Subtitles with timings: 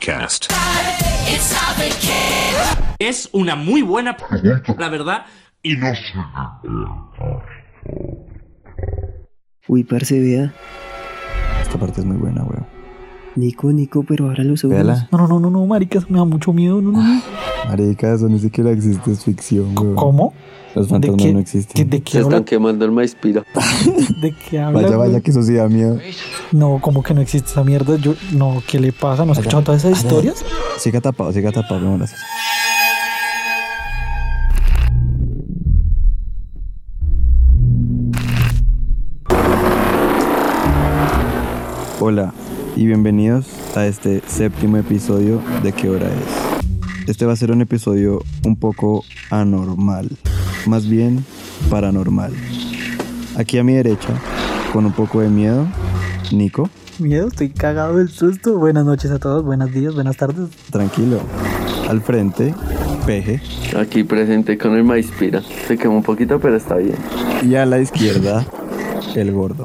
[0.00, 0.52] Cast.
[2.98, 4.16] Es una muy buena,
[4.76, 5.26] la verdad.
[5.62, 6.14] Y no sé.
[9.68, 10.52] Uy, parce, vea.
[11.60, 12.71] Esta parte es muy buena, weón.
[13.34, 14.74] Nico, Nico, pero ahora los ojos.
[14.74, 15.08] Véala.
[15.10, 16.82] No, no, no, no, no, marica, eso me da mucho miedo.
[16.82, 17.22] No, no, no.
[17.68, 19.94] Marica, eso ni siquiera existe, es ficción, weón.
[19.94, 20.34] ¿Cómo?
[20.74, 21.90] Los ¿De fantasmas qué, no de, existen.
[21.90, 22.28] de qué Se habla?
[22.38, 23.44] están quemando el maíz pira.
[24.20, 24.82] ¿De qué habla?
[24.82, 25.08] Vaya, güey?
[25.10, 25.98] vaya, que eso sí da miedo.
[26.50, 27.96] No, como que no existe esa mierda.
[27.96, 29.24] Yo, no, ¿qué le pasa?
[29.24, 30.44] ¿No has escuchado todas esas historias?
[30.78, 32.20] Siga tapado, siga tapado, no, gracias.
[42.00, 42.34] Hola
[42.76, 47.08] y bienvenidos a este séptimo episodio de ¿Qué hora es?
[47.08, 50.08] Este va a ser un episodio un poco anormal,
[50.66, 51.24] más bien
[51.68, 52.32] paranormal.
[53.36, 54.14] Aquí a mi derecha,
[54.72, 55.66] con un poco de miedo,
[56.32, 58.58] Nico, Miedo, estoy cagado del susto.
[58.58, 60.50] Buenas noches a todos, buenos días, buenas tardes.
[60.70, 61.20] tranquilo.
[61.88, 62.54] Al frente,
[63.06, 63.40] Peje.
[63.76, 65.42] Aquí presente con el maíz pira.
[65.66, 66.96] Se quemó un poquito, pero está bien.
[67.42, 68.46] Y a la izquierda,
[69.16, 69.64] el gordo.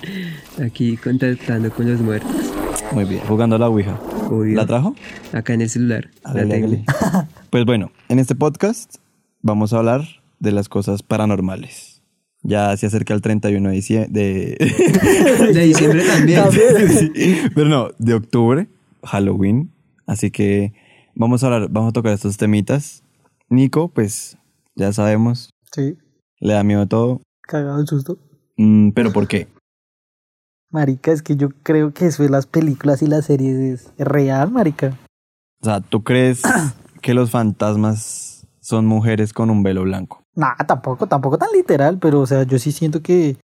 [0.65, 2.46] Aquí contactando con los muertos.
[2.93, 3.99] Muy bien, jugando a la Ouija.
[4.29, 4.55] Obvio.
[4.55, 4.95] ¿La trajo?
[5.33, 6.09] Acá en el celular.
[6.23, 6.53] La tengo.
[6.55, 6.85] hágale.
[7.49, 8.95] Pues bueno, en este podcast
[9.41, 10.01] vamos a hablar
[10.39, 12.01] de las cosas paranormales.
[12.43, 14.09] Ya se acerca el 31 de diciembre.
[14.11, 14.57] De...
[15.53, 16.43] De diciembre también.
[17.15, 18.67] Sí, Pero no, de octubre,
[19.03, 19.71] Halloween.
[20.05, 20.73] Así que
[21.15, 23.03] vamos a hablar, vamos a tocar estos temitas.
[23.49, 24.37] Nico, pues
[24.75, 25.97] ya sabemos, Sí,
[26.39, 27.21] le da miedo a todo.
[27.41, 28.17] cagado del susto.
[28.57, 29.47] Mm, Pero ¿por qué?
[30.69, 34.51] Marica, es que yo creo que eso de las películas y las series es real,
[34.51, 34.97] marica.
[35.61, 36.41] O sea, ¿tú crees
[37.01, 40.23] que los fantasmas son mujeres con un velo blanco?
[40.35, 43.37] Nah, tampoco, tampoco tan literal, pero o sea, yo sí siento que,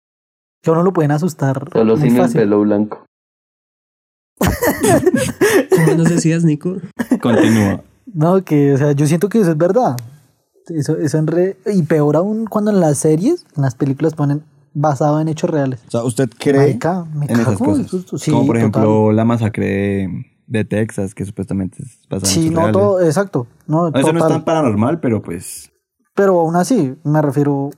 [0.63, 3.05] que a uno lo pueden asustar Solo sin el pelo blanco.
[5.71, 6.77] ¿Cómo nos decías, Nico?
[7.21, 7.83] Continúa.
[8.07, 9.97] No, que, o sea, yo siento que eso es verdad.
[10.69, 11.59] Eso, eso en re...
[11.67, 14.43] Y peor aún cuando en las series, en las películas ponen
[14.75, 15.81] basado en hechos reales.
[15.89, 18.21] O sea, ¿usted cree Marica, me en esas cago de cosas?
[18.23, 19.17] Sí, Como por ejemplo total.
[19.17, 20.09] la masacre de,
[20.47, 22.73] de Texas, que supuestamente es basada en Sí, hechos no reales.
[22.81, 23.47] todo, exacto.
[23.67, 25.71] No, Eso no es tan paranormal, pero pues...
[26.15, 27.71] Pero aún así, me refiero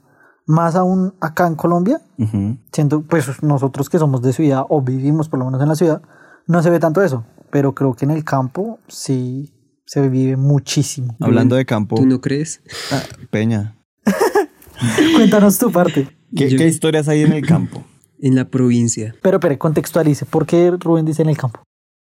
[0.46, 2.58] más aún acá en Colombia, ujú.
[2.72, 6.02] siento, pues nosotros que somos de ciudad o vivimos por lo menos en la ciudad,
[6.46, 7.24] no se ve tanto eso.
[7.50, 9.52] Pero creo que en el campo sí
[9.86, 11.14] se vive muchísimo.
[11.20, 12.62] Hablando de campo, ¿Tú no crees?
[12.90, 13.76] ah, Peña,
[15.14, 16.08] Cuéntanos tu parte.
[16.36, 17.84] ¿Qué, Yo- qué historias hay en el campo?
[18.20, 19.14] En la provincia.
[19.22, 20.26] Pero, pero, contextualice.
[20.26, 21.62] ¿Por qué Rubén dice en el campo?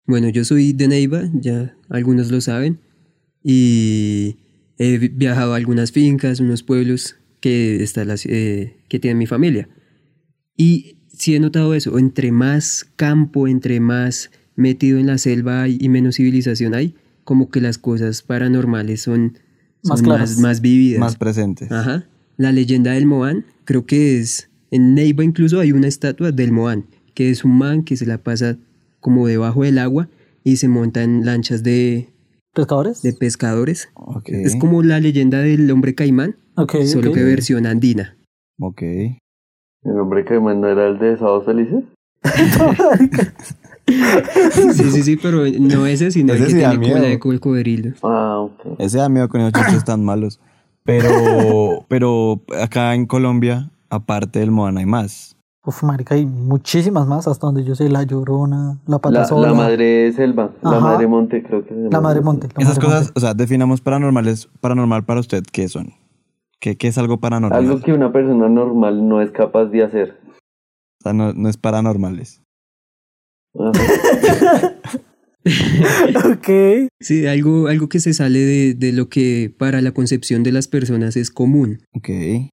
[0.05, 2.79] Bueno, yo soy de Neiva, ya algunos lo saben.
[3.43, 4.37] Y
[4.77, 9.25] he vi- viajado a algunas fincas, unos pueblos que, está la eh, que tiene mi
[9.25, 9.69] familia.
[10.57, 11.97] Y sí he notado eso.
[11.97, 17.49] Entre más campo, entre más metido en la selva hay y menos civilización hay, como
[17.49, 19.37] que las cosas paranormales son,
[19.83, 20.31] Más son claras.
[20.31, 20.99] más, más vividas.
[20.99, 21.71] Más presentes.
[21.71, 22.05] Ajá.
[22.37, 24.49] La leyenda del Moán, creo que es.
[24.69, 28.17] En Neiva incluso hay una estatua del Moán, que es un man que se la
[28.17, 28.57] pasa
[28.99, 30.09] como debajo del agua
[30.43, 32.09] y se monta en lanchas de,
[32.53, 33.01] ¿Pescadores?
[33.01, 33.89] de pescadores.
[34.25, 36.35] Es como la leyenda del hombre caimán,
[36.85, 38.17] solo que versión andina.
[38.59, 38.81] ok.
[38.81, 41.83] El hombre que no era el de Sábados Felices.
[43.83, 47.93] Sí, sí, sí, pero no ese, sino Ese el que sí tiene cola de cocodrilo.
[48.03, 48.79] Ah, ok.
[48.79, 50.39] Ese da miedo con esos chistes tan malos.
[50.83, 51.09] Pero,
[51.87, 55.37] pero acá en Colombia, aparte del Moana, hay más.
[55.63, 59.53] Uf, marica, hay muchísimas más, hasta donde yo sé, La Llorona, La La, Patasola, la
[59.53, 60.49] madre selva.
[60.63, 61.89] La madre monte, creo que se llama.
[61.91, 62.47] La Madre Monte.
[62.47, 63.13] la Esas Madre cosas, Monte.
[63.15, 65.93] o sea, definamos paranormales, paranormal para usted, ¿qué son?
[66.59, 67.59] ¿Qué, qué es algo paranormal?
[67.59, 70.19] Algo que una persona normal no es capaz de hacer.
[70.29, 72.41] O sea, no, no es paranormales.
[73.59, 73.71] Ajá.
[76.33, 76.87] ok.
[76.99, 80.67] Sí, algo, algo que se sale de, de lo que para la concepción de las
[80.67, 81.81] personas es común.
[81.93, 82.09] Ok,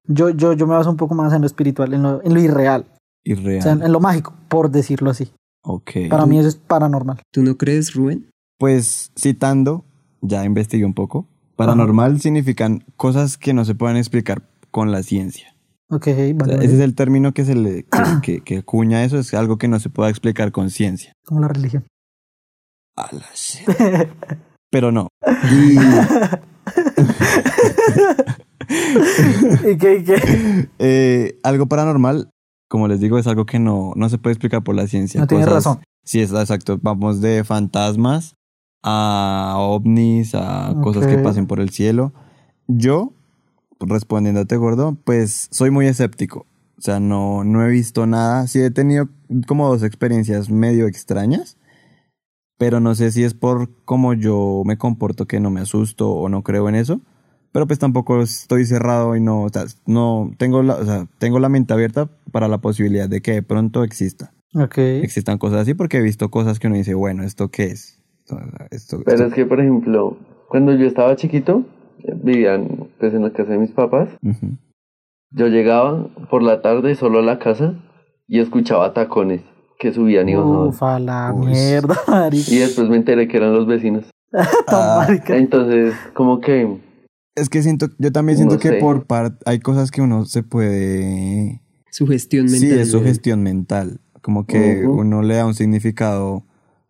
[0.07, 2.39] Yo, yo, yo me baso un poco más en lo espiritual, en lo, en lo
[2.41, 2.85] irreal,
[3.23, 3.59] irreal.
[3.59, 5.29] o sea, en, en lo mágico, por decirlo así.
[5.63, 5.91] ok.
[6.09, 7.21] Para mí eso es paranormal.
[7.31, 8.29] ¿Tú no crees, Rubén?
[8.57, 9.85] Pues citando,
[10.21, 11.27] ya investigué un poco.
[11.55, 15.53] Paranormal significan cosas que no se pueden explicar con la ciencia.
[15.91, 16.65] Ok, O sea, vale, vale.
[16.65, 17.89] ese es el término que se le que,
[18.23, 21.13] que, que acuña eso, es algo que no se pueda explicar con ciencia.
[21.25, 21.85] Como la religión.
[22.95, 23.67] A la shit.
[24.71, 25.07] Pero no.
[28.69, 30.69] ¿Y qué, y qué?
[30.79, 32.29] Eh, algo paranormal,
[32.67, 35.19] como les digo, es algo que no, no se puede explicar por la ciencia.
[35.19, 35.83] No tienes Cosas- razón.
[36.03, 36.79] Sí, es exacto.
[36.81, 38.35] Vamos de fantasmas
[38.83, 42.13] a ovnis, a cosas que pasen por el cielo.
[42.67, 43.13] Yo,
[43.79, 46.47] respondiéndote gordo, pues soy muy escéptico.
[46.77, 48.47] O sea, no, no he visto nada.
[48.47, 49.09] Sí he tenido
[49.47, 51.57] como dos experiencias medio extrañas,
[52.59, 56.29] pero no sé si es por cómo yo me comporto que no me asusto o
[56.29, 57.01] no creo en eso.
[57.51, 61.39] Pero pues tampoco estoy cerrado y no, o sea, no tengo la, o sea, tengo
[61.39, 64.33] la mente abierta para la posibilidad de que de pronto exista.
[64.53, 64.77] Ok.
[64.77, 67.99] Existan cosas así porque he visto cosas que uno dice, bueno, ¿esto qué es?
[68.69, 70.17] Esto, Pero esto- es que, por ejemplo,
[70.47, 71.63] cuando yo estaba chiquito,
[72.03, 74.09] eh, vivían pues en la casa de mis papás.
[75.31, 77.73] Yo llegaba por la tarde solo a la casa
[78.27, 79.41] y escuchaba tacones
[79.79, 80.67] que subían y bajaban.
[80.67, 81.47] Uf, a la Uy.
[81.47, 82.51] mierda, marica.
[82.53, 84.05] Y después me enteré que eran los vecinos.
[84.71, 85.35] Marica.
[85.37, 86.77] Entonces, como que
[87.35, 88.75] Es que siento, yo también siento No que sé.
[88.79, 92.59] por parte hay cosas que uno se puede Sugestión mental.
[92.69, 93.09] Sí, es su güey.
[93.09, 94.01] gestión mental.
[94.21, 96.43] Como que uno le da un significado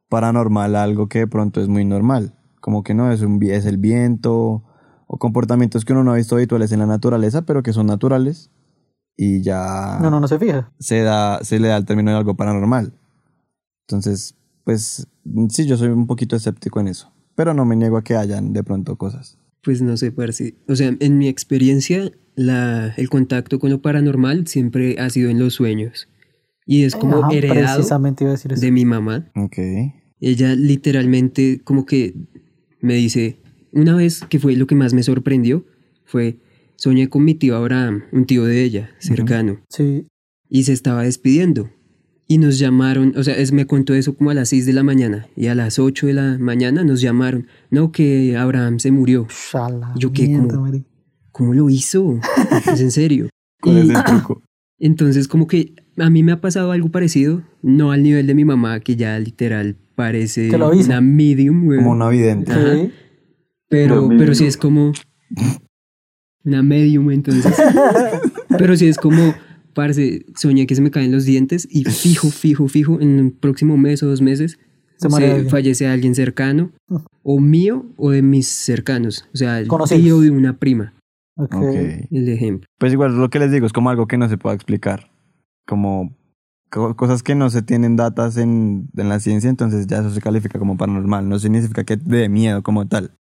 [0.10, 2.34] paranormal a algo que de pronto es muy normal.
[2.60, 4.64] Como que no es un es el viento
[5.08, 8.50] o comportamientos que uno no ha visto habituales en la naturaleza, pero que son naturales
[9.18, 10.72] y ya No, no, no se fija.
[10.80, 12.94] se da se le da el término de algo paranormal.
[13.88, 15.08] Entonces, pues
[15.50, 18.54] sí, yo soy un poquito escéptico en eso, pero no me niego a que hayan
[18.54, 19.38] de pronto cosas.
[19.64, 20.56] Pues no sé, parce.
[20.68, 25.40] O sea, en mi experiencia, la, el contacto con lo paranormal siempre ha sido en
[25.40, 26.08] los sueños.
[26.66, 28.62] Y es como Ajá, heredado Precisamente iba a decir eso.
[28.62, 29.30] de mi mamá.
[29.36, 29.58] Ok.
[30.22, 32.14] Ella literalmente como que
[32.80, 33.40] me dice,
[33.74, 35.66] una vez que fue lo que más me sorprendió,
[36.06, 36.38] fue,
[36.80, 40.08] soñé con mi tío Abraham, un tío de ella, cercano, Sí.
[40.50, 41.70] y se estaba despidiendo.
[42.28, 44.84] Y nos llamaron, o sea, es, me contó eso como a las 6 de la
[44.84, 49.24] mañana, y a las 8 de la mañana nos llamaron, no, que Abraham se murió.
[49.24, 50.88] Ush, a la Yo qué, marica.
[51.32, 52.20] ¿Cómo lo hizo?
[52.74, 53.30] Es en serio.
[53.62, 54.42] ¿Cuál es Y- el truco?
[54.80, 58.46] entonces, como que a mí me ha pasado algo parecido, no al nivel de mi
[58.46, 61.80] mamá, que ya literal parece una medium, güey.
[61.80, 62.52] Como una vidente.
[62.54, 62.76] Ajá.
[62.76, 62.92] Sí.
[63.70, 64.94] Pero, pero sí es como
[66.44, 67.56] una medium, entonces.
[68.58, 69.34] pero sí es como,
[69.74, 73.78] parce, soñé que se me caen los dientes y fijo, fijo, fijo, en un próximo
[73.78, 74.58] mes o dos meses
[74.98, 75.10] Se
[75.50, 76.72] fallece alguien cercano,
[77.24, 79.26] o mío o de mis cercanos.
[79.34, 80.04] O sea, el Conocidos.
[80.04, 80.94] tío de una prima,
[81.38, 81.56] Ok.
[81.56, 81.76] Ok.
[82.12, 82.68] el ejemplo.
[82.80, 85.10] Pues igual lo que les digo es como algo que no se puede explicar.
[85.68, 86.16] Como
[86.72, 90.20] co- cosas que no se tienen datas en, en la ciencia, entonces ya eso se
[90.22, 91.30] califica como paranormal.
[91.30, 93.12] No significa que dé miedo como tal.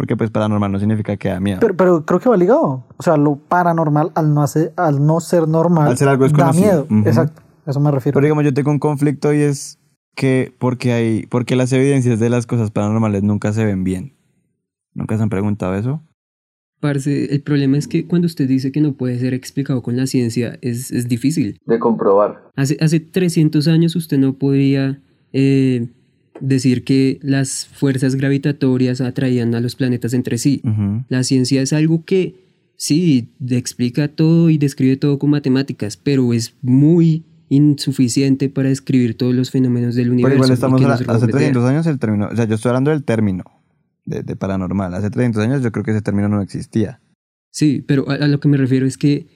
[0.00, 1.58] Porque pues paranormal no significa que da miedo.
[1.60, 2.86] Pero, pero creo que va ligado.
[2.96, 6.54] O sea, lo paranormal al no, hacer, al no ser normal Al ser algo da
[6.54, 6.86] miedo.
[6.88, 7.06] Ujú.
[7.06, 7.42] Exacto.
[7.66, 8.14] A eso me refiero.
[8.14, 9.78] Pero digamos, yo tengo un conflicto y es
[10.16, 14.16] que porque hay, porque las evidencias de las cosas paranormales nunca se ven bien.
[14.94, 16.02] ¿Nunca se han preguntado eso?
[16.80, 20.06] Parce, el problema es que cuando usted dice que no puede ser explicado con la
[20.06, 21.58] ciencia, es, es difícil.
[21.66, 22.48] de comprobar.
[22.56, 25.02] Hace, hace 300 años usted no podría
[25.34, 25.88] eh,
[26.40, 30.62] decir que las fuerzas gravitatorias atraían a los planetas entre sí.
[31.08, 32.34] La ciencia es algo que
[32.76, 39.34] sí, explica todo y describe todo con matemáticas, pero es muy insuficiente para describir todos
[39.34, 40.28] los fenómenos del universo.
[40.28, 41.28] Pero igual estamos a- hace rodea.
[41.30, 43.44] 300 años el término, o sea, yo estoy hablando del término
[44.06, 44.94] de, de paranormal.
[44.94, 47.00] Hace 300 años yo creo que ese término no existía.
[47.50, 49.26] Sí, pero a, a lo que me refiero es que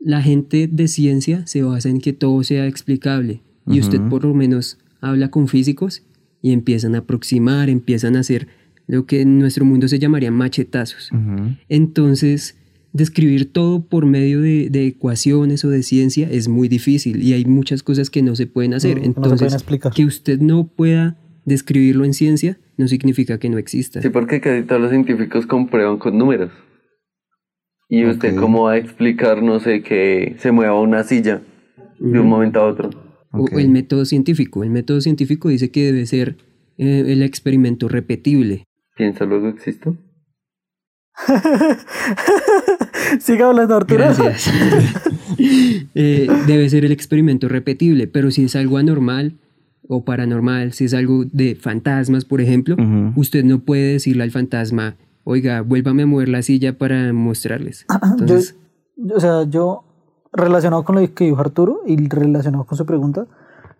[0.00, 3.42] la gente de ciencia se basa en que todo sea explicable.
[3.70, 6.02] Y usted por lo menos habla con físicos
[6.42, 8.48] y empiezan a aproximar, empiezan a hacer
[8.86, 11.10] lo que en nuestro mundo se llamaría machetazos.
[11.68, 12.56] Entonces,
[12.92, 17.44] describir todo por medio de, de ecuaciones o de ciencia es muy difícil y hay
[17.44, 18.96] muchas cosas que no se pueden hacer.
[18.96, 19.92] No, que no se Entonces, pueden explicar.
[19.92, 24.00] que usted no pueda describirlo en ciencia no significa que no exista.
[24.00, 26.50] Sí, porque casi todos los científicos comprueban con números.
[27.90, 31.40] Y usted cómo va a explicar, no sé, que se mueva una silla
[31.98, 32.90] de un momento a otro.
[33.42, 34.62] O el método científico.
[34.64, 36.36] El método científico dice que debe ser
[36.78, 38.64] eh, el experimento repetible.
[38.96, 39.96] Piensa luego existo.
[43.20, 43.98] Siga hablando, Arturo.
[44.04, 44.50] Gracias.
[45.94, 49.34] Eh, debe ser el experimento repetible, pero si es algo anormal
[49.86, 52.76] o paranormal, si es algo de fantasmas, por ejemplo,
[53.14, 57.86] usted no puede decirle al fantasma, oiga, vuélvame a mover la silla para mostrarles.
[58.18, 58.56] Entonces,
[58.96, 59.84] Yo- o sea, yo,
[60.32, 63.26] relacionado con lo que dijo Arturo y relacionado con su pregunta,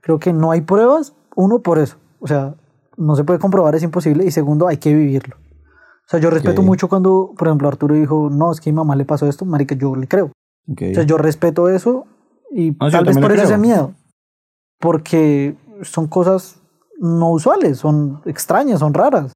[0.01, 1.97] creo que no hay pruebas, uno, por eso.
[2.21, 2.55] O sea,
[2.97, 5.37] no se puede comprobar, es imposible, y segundo, hay que vivirlo.
[5.37, 6.67] O sea, yo respeto Ok.
[6.67, 9.45] mucho cuando, por ejemplo, Arturo dijo, no, es que a mi mamá le pasó esto,
[9.45, 10.33] marica, yo le creo.
[10.71, 10.83] Ok.
[10.91, 12.07] O sea, yo respeto eso
[12.51, 13.93] y tal vez por eso ese miedo.
[14.81, 16.63] Porque son cosas
[16.99, 19.33] no usuales, son extrañas, son raras.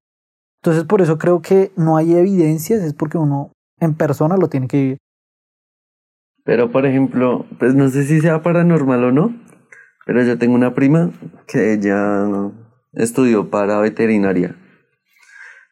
[0.61, 4.67] Entonces, por eso creo que no hay evidencias, es porque uno en persona lo tiene
[4.67, 4.97] que vivir.
[6.45, 9.33] Pero, por ejemplo, pues no sé si sea paranormal o no,
[10.05, 11.11] pero yo tengo una prima
[11.47, 12.25] que ella
[12.93, 14.55] estudió para veterinaria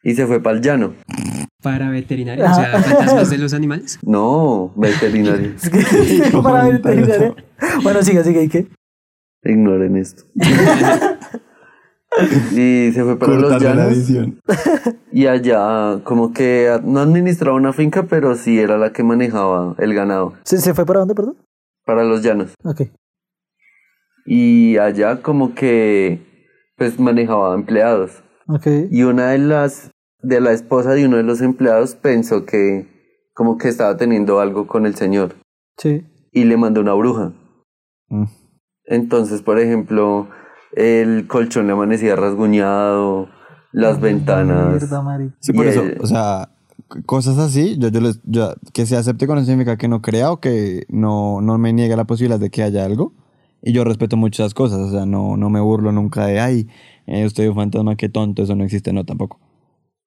[0.02, 0.94] y se fue para el llano.
[1.62, 3.98] Para veterinaria, o sea, fantasmas de los animales.
[4.02, 4.72] No.
[5.62, 7.34] Es que para veterinaria.
[7.82, 8.66] Bueno, siga, siga, ¿y qué?
[9.44, 10.24] Ignoren esto.
[12.52, 13.92] y se fue para los la llanos.
[13.92, 14.40] edición.
[15.14, 19.92] Y allá, como que no administraba una finca, pero sí era la que manejaba el
[19.92, 20.32] ganado.
[20.44, 21.36] ¿Se, se fue para dónde, perdón?
[21.84, 22.54] Para los llanos.
[22.64, 22.82] Ok.
[24.24, 26.18] Y allá, como que,
[26.78, 28.22] pues manejaba empleados.
[28.48, 28.66] Ok.
[28.90, 29.90] Y una de las,
[30.22, 32.86] de la esposa de uno de los empleados pensó que,
[33.34, 35.34] como que estaba teniendo algo con el señor.
[35.76, 36.06] Sí.
[36.32, 37.32] Y le mandó una bruja.
[38.08, 38.24] Mm.
[38.86, 40.28] Entonces, por ejemplo,
[40.74, 43.28] el colchón le amanecía rasguñado,
[43.72, 44.68] las ventanas.
[44.68, 45.02] Mierda.
[45.40, 46.50] Sí, por Y eso, el- o sea,
[47.06, 50.30] cosas así, yo, yo, les- yo- que se acepte con eso significa que no crea
[50.32, 53.14] o que no, no me niega la posibilidad de que haya algo.
[53.62, 56.66] Y yo respeto muchas cosas, o sea, no, no me burlo nunca de, ay,
[57.06, 59.38] eh, usted es un fantasma, qué tonto, eso no existe, no, tampoco.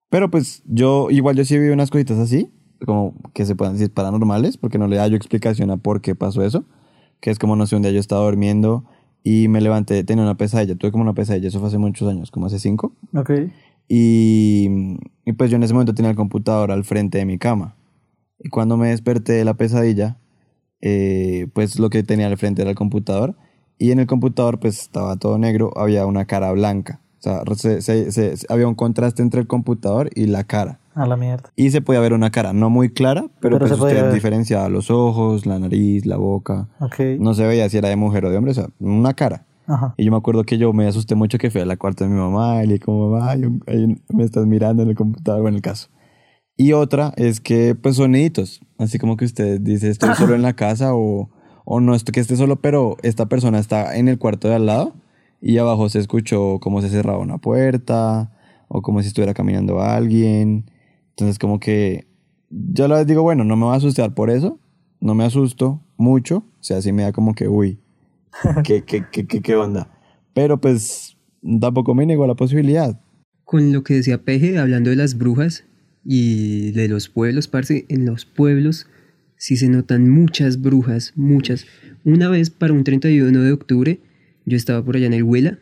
[0.09, 2.51] Pero pues yo, igual yo sí vi unas cositas así,
[2.85, 6.43] como que se puedan decir paranormales, porque no le hallo explicación a por qué pasó
[6.43, 6.65] eso.
[7.21, 8.83] Que es como, no sé, un día yo estaba durmiendo
[9.27, 12.29] y me levanté, tenía una pesadilla, tuve como una pesadilla, eso fue hace muchos años,
[12.29, 12.93] como hace cinco.
[13.15, 13.31] Ok.
[13.87, 14.69] Y,
[15.25, 17.75] y pues yo en ese momento tenía el computador al frente de mi cama.
[18.39, 20.17] Y cuando me desperté de la pesadilla,
[20.81, 23.35] eh, pues lo que tenía al frente era el computador.
[23.79, 27.01] Y en el computador pues estaba todo negro, había una cara blanca.
[27.19, 30.79] O sea, se- se- se- había un contraste entre el computador y la cara.
[30.95, 31.51] A la mierda.
[31.55, 34.03] Y se podía ver una cara no muy clara, pero, Pero pues se podía usted
[34.05, 34.13] ver.
[34.13, 36.69] diferenciaba los ojos, la nariz, la boca.
[36.79, 36.99] Ok.
[37.19, 39.45] No se veía si era de mujer o de hombre, o sea, una cara.
[39.67, 39.93] Ajá.
[39.97, 42.11] Y yo me acuerdo que yo me asusté mucho que fui a la cuarta de
[42.11, 45.41] mi mamá y le dije como, mamá, hay un- me estás mirando en el computador,
[45.41, 45.89] bueno, el caso.
[46.57, 48.61] Y otra es que, pues, soniditos.
[48.77, 51.29] Así como que usted dice, estoy solo en la casa o,
[51.65, 54.65] o no estoy que esté solo, pero esta persona está en el cuarto de al
[54.67, 54.93] lado
[55.41, 58.31] y abajo se escuchó como se cerraba una puerta
[58.69, 60.69] o como si estuviera caminando alguien.
[61.15, 62.07] Entonces, como que
[62.49, 64.59] yo la vez digo, bueno, no me voy a asustar por eso,
[64.99, 67.79] no me asusto mucho, o sea, sí me da como que, uy,
[68.63, 69.89] ¿qué, qué, qué, qué, qué onda?
[70.33, 71.17] Pero pues
[71.61, 72.99] tampoco me niego a la posibilidad.
[73.45, 75.63] Con lo que decía Peje, hablando de las brujas
[76.03, 78.87] y de los pueblos, parce, en los pueblos
[79.37, 81.65] sí se notan muchas brujas, muchas.
[82.03, 83.99] Una vez para un 31 de octubre,
[84.45, 85.59] yo estaba por allá en el Huela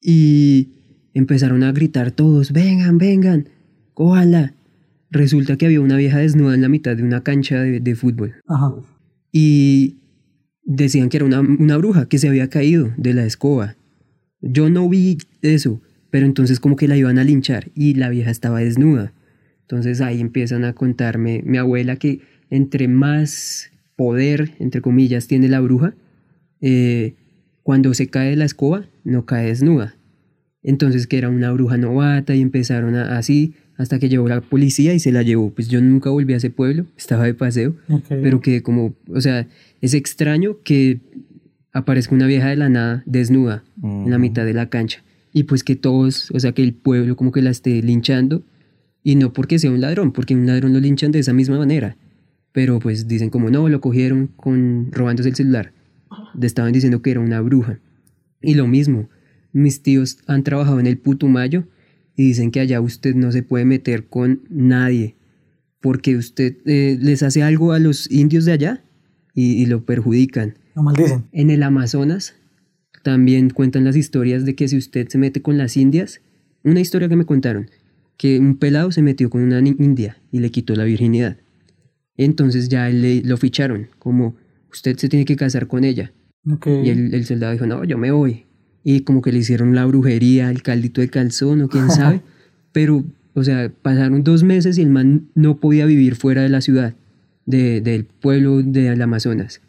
[0.00, 0.68] y
[1.14, 3.48] empezaron a gritar todos, vengan, vengan,
[3.94, 4.54] cójala.
[5.10, 8.34] Resulta que había una vieja desnuda en la mitad de una cancha de, de fútbol
[8.46, 8.74] Ajá.
[9.32, 9.96] y
[10.64, 13.76] decían que era una, una bruja que se había caído de la escoba.
[14.40, 18.30] Yo no vi eso, pero entonces como que la iban a linchar y la vieja
[18.30, 19.12] estaba desnuda.
[19.62, 25.60] Entonces ahí empiezan a contarme mi abuela que entre más poder, entre comillas, tiene la
[25.60, 25.94] bruja,
[26.60, 27.14] eh,
[27.62, 29.94] cuando se cae de la escoba no cae desnuda.
[30.62, 34.92] Entonces que era una bruja novata y empezaron a- así hasta que llegó la policía
[34.92, 35.50] y se la llevó.
[35.50, 37.76] Pues yo nunca volví a ese pueblo, estaba de paseo,
[38.08, 39.46] pero que como, o sea,
[39.80, 41.00] es extraño que
[41.72, 45.02] aparezca una vieja de la nada desnuda en la mitad de la cancha.
[45.32, 48.42] Y pues que todos, o sea, que el pueblo como que la esté linchando
[49.04, 51.96] y no porque sea un ladrón, porque un ladrón lo linchan de esa misma manera,
[52.50, 55.72] pero pues dicen como no, lo cogieron con robándose el celular,
[56.36, 57.78] le estaban diciendo que era una bruja.
[58.42, 59.08] Y lo mismo,
[59.52, 61.64] mis tíos han trabajado en el Putumayo
[62.18, 65.14] y dicen que allá usted no se puede meter con nadie
[65.80, 68.84] porque usted eh, les hace algo a los indios de allá
[69.34, 70.58] y, y lo perjudican.
[70.74, 71.26] No maldicen.
[71.30, 72.34] En el Amazonas
[73.04, 76.20] también cuentan las historias de que si usted se mete con las indias,
[76.64, 77.70] una historia que me contaron,
[78.16, 81.36] que un pelado se metió con una india y le quitó la virginidad.
[82.16, 84.34] Entonces ya le, lo ficharon, como
[84.72, 86.12] usted se tiene que casar con ella.
[86.44, 88.47] Y el, el soldado dijo, no, yo me voy.
[88.84, 92.22] Y como que le hicieron la brujería, el caldito de calzón o quién sabe.
[92.72, 93.04] Pero,
[93.34, 96.94] o sea, pasaron dos meses y el man no podía vivir fuera de la ciudad,
[97.46, 99.60] de- del pueblo del Amazonas.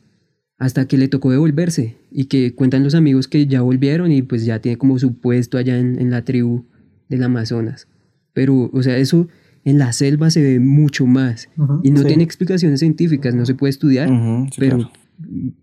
[0.57, 1.95] Hasta que le tocó devolverse.
[2.11, 5.57] Y que cuentan los amigos que ya volvieron y pues ya tiene como su puesto
[5.57, 6.65] allá en, en la tribu
[7.07, 7.87] del Amazonas.
[8.33, 9.27] Pero, o sea, eso
[9.65, 11.49] en la selva se ve mucho más.
[11.83, 12.07] Y no sí.
[12.07, 14.09] tiene explicaciones científicas, no se puede estudiar.
[14.09, 14.91] Sí, pero, claro.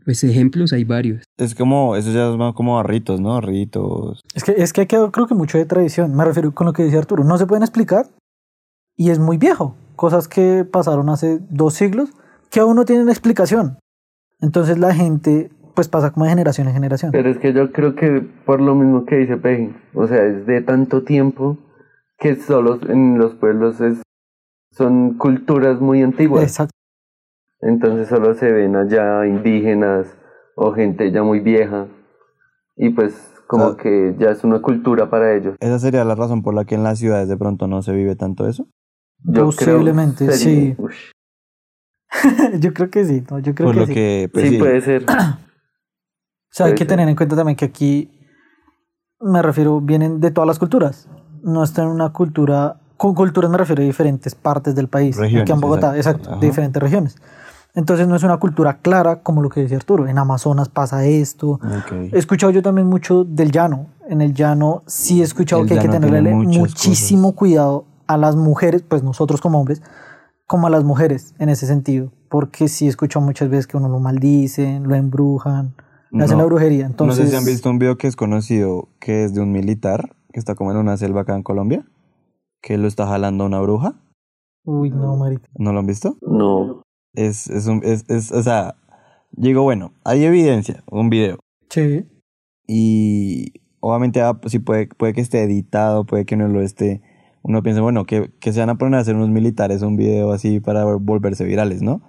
[0.04, 1.24] Pues ejemplos hay varios.
[1.36, 3.40] Es como, eso ya es más como a ritos, ¿no?
[3.40, 4.22] Ritos.
[4.34, 6.14] Es que, es que ha quedado creo que mucho de tradición.
[6.14, 7.24] Me refiero con lo que dice Arturo.
[7.24, 8.06] No se pueden explicar
[8.96, 9.76] y es muy viejo.
[9.94, 12.10] Cosas que pasaron hace dos siglos
[12.50, 13.78] que aún no tienen explicación.
[14.40, 17.12] Entonces la gente pues pasa como de generación en generación.
[17.12, 20.46] Pero es que yo creo que por lo mismo que dice Peggy, o sea, es
[20.46, 21.58] de tanto tiempo
[22.18, 24.02] que solo en los pueblos es,
[24.72, 26.44] son culturas muy antiguas.
[26.44, 26.72] Exacto.
[27.60, 30.06] Entonces solo se ven allá indígenas
[30.56, 31.86] o gente ya muy vieja
[32.76, 33.76] y pues como Ah.
[33.80, 35.56] que ya es una cultura para ellos.
[35.60, 38.16] Esa sería la razón por la que en las ciudades de pronto no se vive
[38.16, 38.66] tanto eso.
[39.24, 40.76] Yo creo Posiblemente, sería- sí.
[42.60, 43.38] Yo creo que sí, ¿no?
[43.38, 43.94] Yo creo Por que lo sí.
[43.94, 45.04] que, pues sí, sí, puede ser.
[46.48, 46.86] O sea, hay que ser.
[46.86, 48.10] tener en cuenta también que aquí,
[49.20, 51.06] me refiero, vienen de todas las culturas.
[51.42, 55.18] No están en una cultura, con culturas me refiero a diferentes partes del país.
[55.18, 56.20] Regiones, aquí en Bogotá, exacto.
[56.22, 57.16] exacto, de diferentes regiones.
[57.76, 60.08] Entonces no es una cultura clara como lo que decía Arturo.
[60.08, 61.60] En Amazonas pasa esto.
[61.62, 61.92] Ok.
[62.10, 63.88] He escuchado yo también mucho del llano.
[64.08, 68.34] En el llano sí he escuchado El que hay que tenerle muchísimo cuidado a las
[68.34, 69.82] mujeres, pues nosotros como hombres,
[70.46, 72.10] como a las mujeres en ese sentido.
[72.30, 75.74] Porque sí he escuchado muchas veces que uno lo maldicen, lo embrujan,
[76.10, 76.44] le hacen No.
[76.44, 76.86] la brujería.
[76.86, 79.52] Entonces, no sé si han visto un video que es conocido, que es de un
[79.52, 81.84] militar, que está como en una selva acá en Colombia,
[82.62, 83.96] que lo está jalando una bruja.
[84.64, 85.46] Uy, no, marica.
[85.58, 86.16] ¿No lo han visto?
[86.22, 86.82] No.
[87.16, 88.76] Es, es un, es, es, o sea,
[89.32, 91.38] digo, bueno, hay evidencia, un video.
[91.70, 92.04] Sí.
[92.68, 97.02] Y obviamente ah, pues, sí puede, puede que esté editado, puede que no lo esté.
[97.42, 100.32] Uno piensa, bueno, que, que se van a poner a hacer unos militares un video
[100.32, 102.02] así para volverse virales, ¿no?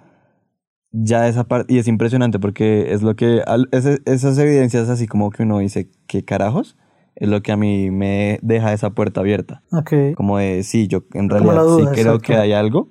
[0.90, 5.06] Ya esa parte, y es impresionante porque es lo que, al- ese- esas evidencias así
[5.06, 6.76] como que uno dice, ¿qué carajos?
[7.14, 9.62] Es lo que a mí me deja esa puerta abierta.
[9.70, 9.92] Ok.
[10.16, 12.20] Como de, sí, yo en realidad duda, sí creo exacto.
[12.20, 12.88] que hay algo.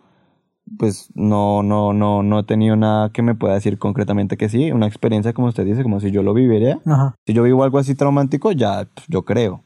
[0.78, 4.72] Pues no, no, no, no he tenido nada que me pueda decir concretamente que sí.
[4.72, 6.80] Una experiencia, como usted dice, como si yo lo viviera.
[6.86, 7.16] Ajá.
[7.26, 9.64] Si yo vivo algo así traumático, ya pues, yo creo.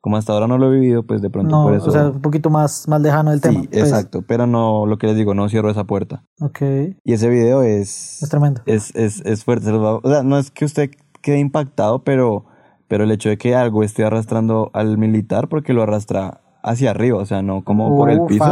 [0.00, 1.88] Como hasta ahora no lo he vivido, pues de pronto No, por eso.
[1.88, 3.62] o sea, un poquito más, más lejano del sí, tema.
[3.70, 3.82] pues.
[3.82, 4.22] exacto.
[4.26, 6.24] Pero no, lo que les digo, no cierro esa puerta.
[6.40, 6.60] Ok.
[6.60, 8.18] Es Y ese video es.
[8.28, 8.60] tremendo.
[8.66, 9.70] Es, es, es fuerte.
[9.70, 10.90] O sea, no es que usted
[11.22, 12.44] quede impactado, pero,
[12.88, 17.18] pero el hecho de que algo esté arrastrando al militar, porque lo arrastra hacia arriba,
[17.18, 18.44] o sea, no como por el piso,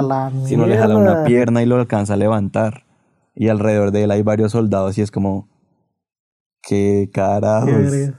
[0.47, 2.85] sino le jala una pierna y lo alcanza a levantar.
[3.35, 5.49] Y alrededor de él hay varios soldados y es como.
[6.63, 7.71] ¿Qué carajos?
[7.91, 8.13] Qué.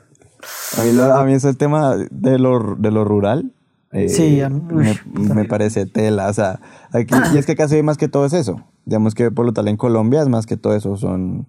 [0.79, 3.53] A mí, lo- a mí ese tema de lo, de lo rural
[3.91, 4.95] eh, Sí, a mí- me,
[5.35, 6.27] me parece tela.
[6.29, 6.59] O sea,
[6.93, 8.63] aquí, y es que casi más que todo es eso.
[8.85, 10.95] Digamos que por lo tal en Colombia es más que todo eso.
[10.97, 11.45] Son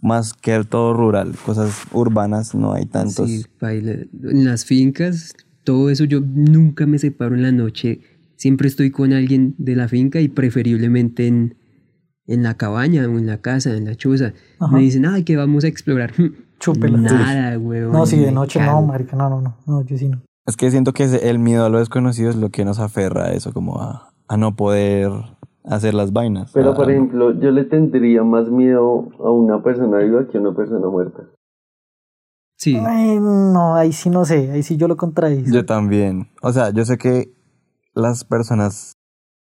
[0.00, 1.34] más que todo rural.
[1.44, 3.28] Cosas urbanas no hay tantos.
[3.28, 3.92] Sí, baila.
[3.92, 8.00] En las fincas, todo eso yo nunca me separo en la noche.
[8.36, 11.56] Siempre estoy con alguien de la finca y preferiblemente en,
[12.26, 14.32] en la cabaña o en la casa, en la choza.
[14.58, 14.74] Ajá.
[14.74, 16.12] Me dicen, ay, que vamos a explorar.
[16.58, 16.98] Chúpela.
[16.98, 17.92] Nada, weón.
[17.92, 18.80] No, sí, de noche cago.
[18.80, 20.20] no, marica, no, no, no, no, yo sí no.
[20.46, 23.32] Es que siento que el miedo a lo desconocido es lo que nos aferra a
[23.32, 25.10] eso, como a, a no poder
[25.64, 26.50] hacer las vainas.
[26.52, 30.40] Pero a- por ejemplo, yo le tendría más miedo a una persona viva que a
[30.40, 31.22] una persona muerta.
[32.60, 35.50] Sí, Ay, no, ahí sí no sé, ahí sí yo lo contradigo.
[35.50, 36.28] Yo también.
[36.42, 37.32] O sea, yo sé que
[37.94, 38.92] las personas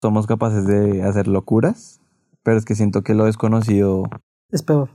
[0.02, 1.98] somos capaces de hacer locuras,
[2.42, 4.02] pero es que siento que lo desconocido...
[4.50, 4.90] Es peor.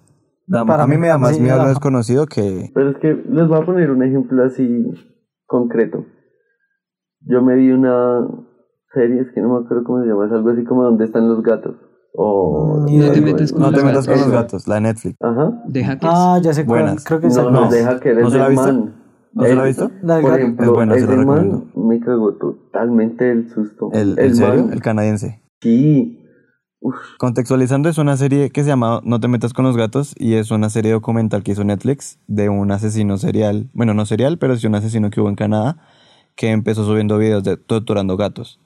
[0.45, 2.69] da- Para a mí me da más sí, miedo lo desconocido que...
[2.75, 4.85] Pero es que les voy a poner un ejemplo así
[5.47, 6.05] concreto.
[7.21, 8.27] Yo me vi una
[8.93, 11.27] serie, es que no me acuerdo cómo se llama, es algo así como ¿Dónde están
[11.27, 11.75] los gatos?
[12.13, 12.83] O...
[12.85, 15.15] Ni No te metas con No te los metas con los gatos, la de Netflix.
[15.21, 15.61] Ajá.
[15.65, 16.13] de hackers.
[16.13, 17.03] Ah, ya sé cuál, Buenas.
[17.05, 17.61] creo que es No, no.
[17.65, 18.65] no, deja que eres ¿No se la ha visto?
[18.65, 18.95] man.
[19.33, 19.89] ¿No se la ha El- visto?
[19.89, 20.35] Por gato.
[20.35, 23.89] ejemplo, Es buena, se man me cagó totalmente el susto.
[23.93, 24.63] ¿El, ¿En serio?
[24.65, 25.41] man- El canadiense.
[25.61, 26.17] Sí.
[26.83, 30.33] Uf, Contextualizando, es una serie que se llama No te metas con los gatos y
[30.33, 34.57] es una serie documental que hizo Netflix de un asesino serial, bueno, no serial, pero
[34.57, 35.77] sí un asesino que hubo en Canadá
[36.35, 38.59] que empezó subiendo videos de torturando gatos.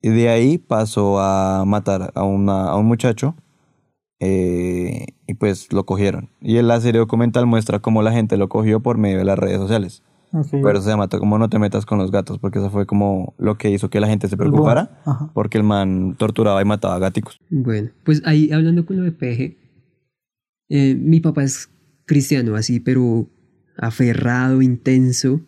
[0.00, 3.34] Y de ahí pasó a matar a, una, a un muchacho
[4.20, 6.30] eh, y pues lo cogieron.
[6.40, 9.38] Y en la serie documental muestra cómo la gente lo cogió por medio de las
[9.38, 10.02] redes sociales.
[10.32, 10.48] Ok.
[10.62, 13.56] Pero se llama como No te metas con los gatos porque eso fue como lo
[13.56, 15.30] que hizo que la gente se preocupara Ajá.
[15.32, 17.40] porque el man torturaba y mataba gaticos.
[17.50, 19.56] Bueno, pues ahí hablando con lo de PG,
[20.68, 21.70] eh, mi papá es
[22.04, 23.26] cristiano así, pero
[23.78, 25.40] aferrado, intenso,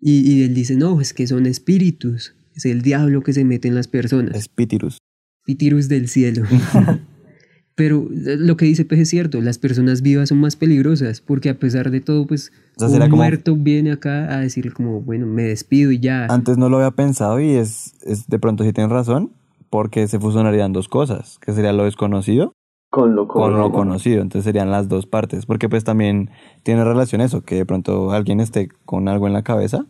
[0.00, 3.68] y, y él dice, no, es que son espíritus, es el diablo que se mete
[3.68, 4.98] en las personas, Espíritus.
[5.46, 6.44] espíritus del cielo.
[7.74, 11.48] pero eh, lo que dice PG es cierto, las personas vivas son más peligrosas, porque
[11.48, 14.72] a pesar de todo, pues O sea, será un como- muerto viene acá a decir
[14.72, 16.26] como, bueno, me despido y ya.
[16.26, 19.32] Antes no lo había pensado y es, es de pronto sí tienes razón,
[19.70, 22.52] porque se fusionarían dos cosas, que sería lo desconocido
[22.90, 23.72] con lo con lo conocido.
[23.72, 26.28] conocido, entonces serían las dos partes, porque pues también
[26.62, 29.86] tiene relación eso, que de pronto alguien esté con algo en la cabeza.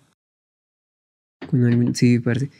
[1.94, 2.50] Sí, parce.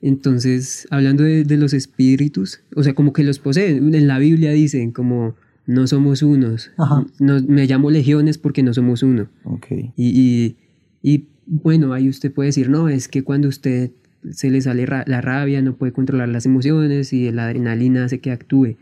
[0.00, 3.94] Entonces, hablando de, de los espíritus, o sea, como que los poseen.
[3.94, 5.34] En la Biblia dicen como
[5.66, 6.70] no somos unos.
[6.78, 7.04] Ajá.
[7.18, 9.28] No, me llamo legiones porque no somos uno.
[9.44, 9.66] Ok.
[9.70, 10.56] Y, y,
[11.02, 13.90] y, bueno, ahí usted puede decir, no, es que cuando usted
[14.30, 18.20] se le sale ra- la rabia, no puede controlar las emociones y la adrenalina hace
[18.20, 18.76] que actúe.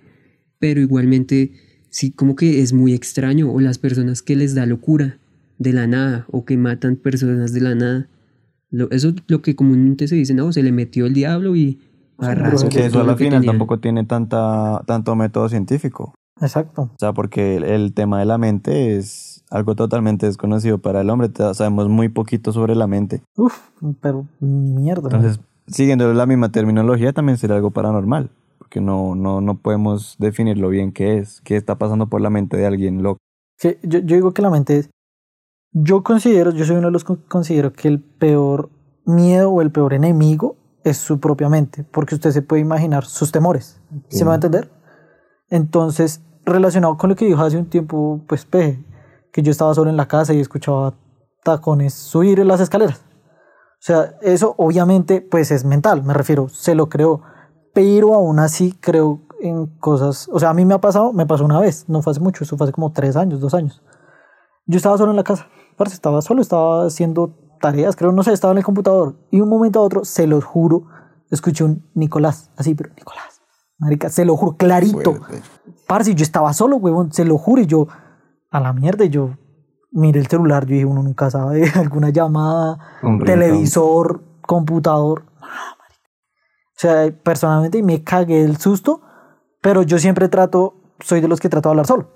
[0.58, 1.52] Pero igualmente,
[1.88, 3.50] sí, como que es muy extraño.
[3.50, 5.18] O las personas que les da locura
[5.58, 8.08] de la nada o que matan personas de la nada.
[8.76, 11.80] Lo- eso es lo que comúnmente se dice, no, se le metió el diablo y,
[12.18, 16.14] Arraso Que eso a la final tampoco tiene tanta, tanto método científico.
[16.40, 16.82] Exacto.
[16.82, 21.10] O sea, porque el, el tema de la mente es algo totalmente desconocido para el
[21.10, 21.30] hombre.
[21.52, 23.22] Sabemos muy poquito sobre la mente.
[23.36, 23.58] Uf,
[24.00, 25.08] pero mierda.
[25.10, 28.30] Entonces, siguiendo la misma terminología, también sería algo paranormal.
[28.58, 32.56] Porque no, no, no podemos definirlo bien qué es, qué está pasando por la mente
[32.56, 33.18] de alguien loco.
[33.62, 34.90] Yo, yo digo que la mente es.
[35.78, 38.70] Yo considero, yo soy uno de los que considero que el peor
[39.04, 43.30] miedo o el peor enemigo es su propia mente, porque usted se puede imaginar sus
[43.30, 43.78] temores.
[44.08, 44.70] ¿Se me va a entender?
[45.50, 48.82] Entonces, relacionado con lo que dijo hace un tiempo, pues Peje,
[49.30, 50.94] que yo estaba solo en la casa y escuchaba
[51.44, 53.04] tacones subir en las escaleras.
[53.72, 57.20] O sea, eso obviamente pues es mental, me refiero, se lo creo,
[57.74, 61.44] pero aún así creo en cosas, o sea, a mí me ha pasado, me pasó
[61.44, 63.82] una vez, no fue hace mucho, eso fue hace como tres años, dos años.
[64.64, 68.32] Yo estaba solo en la casa, parce, estaba solo, estaba haciendo tareas, creo, no sé,
[68.32, 70.84] estaba en el computador y un momento a otro, se los juro,
[71.30, 73.42] escuché un Nicolás, así, pero Nicolás,
[73.78, 75.14] marica, se lo juro, clarito.
[75.14, 75.42] Fuerte.
[75.86, 77.86] Parce, yo estaba solo, huevón, se lo juro, y yo,
[78.50, 79.30] a la mierda, y yo
[79.92, 85.24] miré el celular, yo dije, uno nunca sabe, alguna llamada, Un televisor, computador.
[85.40, 86.10] Ah, marica.
[86.70, 89.00] O sea, personalmente me cagué el susto,
[89.60, 92.15] pero yo siempre trato, soy de los que trato de hablar solo.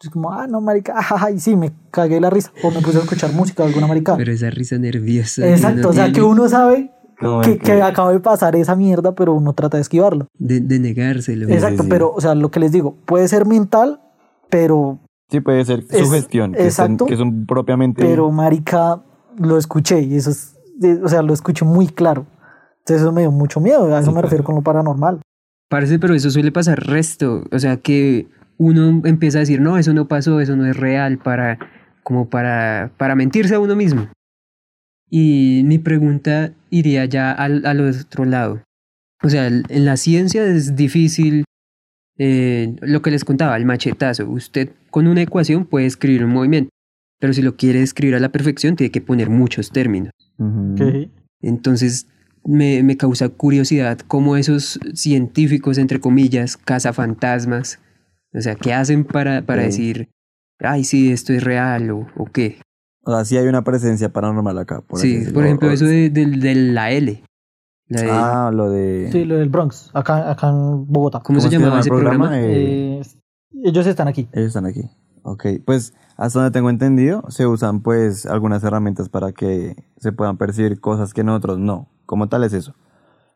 [0.00, 2.98] Es como, ah, no, marica, ajaja, y sí, me cagué la risa, o me puse
[2.98, 4.16] a escuchar música o alguna marica.
[4.16, 5.48] Pero esa risa nerviosa.
[5.48, 9.14] Exacto, o sea, tiene que uno sabe Como que, que acaba de pasar esa mierda,
[9.14, 10.28] pero uno trata de esquivarlo.
[10.38, 11.48] De, de negárselo.
[11.48, 11.88] Exacto, sí.
[11.88, 14.00] pero, o sea, lo que les digo, puede ser mental,
[14.48, 18.02] pero Sí, puede ser Es- sugestión, que, exacto, que son propiamente...
[18.02, 19.02] pero marica
[19.36, 22.24] lo escuché y eso es, eh, o sea, lo escuché muy claro.
[22.78, 25.20] Entonces eso me dio mucho miedo, a eso me refiero con lo paranormal.
[25.68, 27.42] Parece, pero eso suele pasar resto.
[27.52, 28.26] O sea, que
[28.58, 31.58] uno empieza a decir, no, eso no pasó, eso no es real, para,
[32.02, 34.08] como para, para mentirse a uno mismo.
[35.08, 38.62] Y mi pregunta iría ya al, al otro lado.
[39.22, 41.44] O sea, en la ciencia es difícil
[42.18, 44.28] eh, lo que les contaba, el machetazo.
[44.28, 46.70] Usted con una ecuación puede escribir un movimiento,
[47.20, 50.12] pero si lo quiere escribir a la perfección tiene que poner muchos términos.
[51.40, 52.08] Entonces
[52.44, 57.80] me, me causa curiosidad cómo esos científicos, entre comillas, cazafantasmas,
[58.34, 60.10] o sea, ¿qué hacen para, para decir,
[60.60, 62.60] ay, sí, esto es real o, o qué?
[63.04, 64.80] O sea, sí hay una presencia paranormal acá.
[64.82, 67.22] Por sí, por ejemplo, O- eso de, de- de la L.
[67.86, 69.08] La de- Ah, lo de...
[69.10, 71.20] Sí, lo del Bronx, acá, acá en Bogotá.
[71.20, 72.38] ¿Cómo, se llamaba el ese programa?
[72.38, 73.02] Eh, Eh,
[73.64, 74.28] ellos están aquí.
[74.32, 74.82] Ellos están aquí.
[75.22, 80.36] Ok, pues hasta donde tengo entendido, se usan pues algunas herramientas para que se puedan
[80.36, 81.88] percibir cosas que nosotros no.
[82.06, 82.74] Como tal es eso.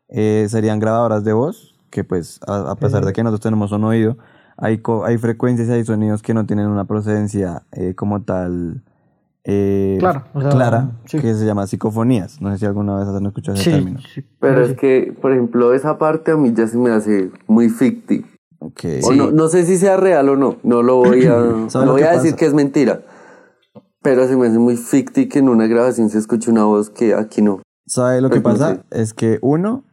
[0.08, 3.84] Eh, serían grabadoras de voz, que pues a, a pesar de que nosotros tenemos un
[3.84, 4.18] oído,
[4.62, 8.82] hay, co- hay frecuencias y hay sonidos que no tienen una procedencia eh, como tal
[9.44, 11.18] eh, Claro, o sea, clara, sí.
[11.18, 12.40] que se llama psicofonías.
[12.40, 13.98] No sé si alguna vez han escuchado ese Sí, término.
[14.14, 14.72] sí, Pero sí.
[14.72, 18.24] es que, por ejemplo, esa parte a mí ya se me hace muy ficti.
[18.60, 18.80] Ok.
[19.02, 20.56] O no, no sé si sea real o no.
[20.62, 21.36] No lo voy a,
[21.68, 22.36] ¿Sabes no lo voy a decir pasa?
[22.36, 23.00] que es mentira.
[24.00, 27.14] Pero se me hace muy ficti que en una grabación se escuche una voz que
[27.14, 27.62] aquí no.
[27.86, 28.84] ¿Sabe lo que Pues no pasa?
[28.90, 29.84] Es que uno,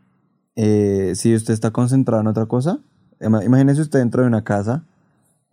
[0.55, 2.79] eh, si usted está concentrado en otra cosa,
[3.21, 4.85] imagínese usted dentro de una casa,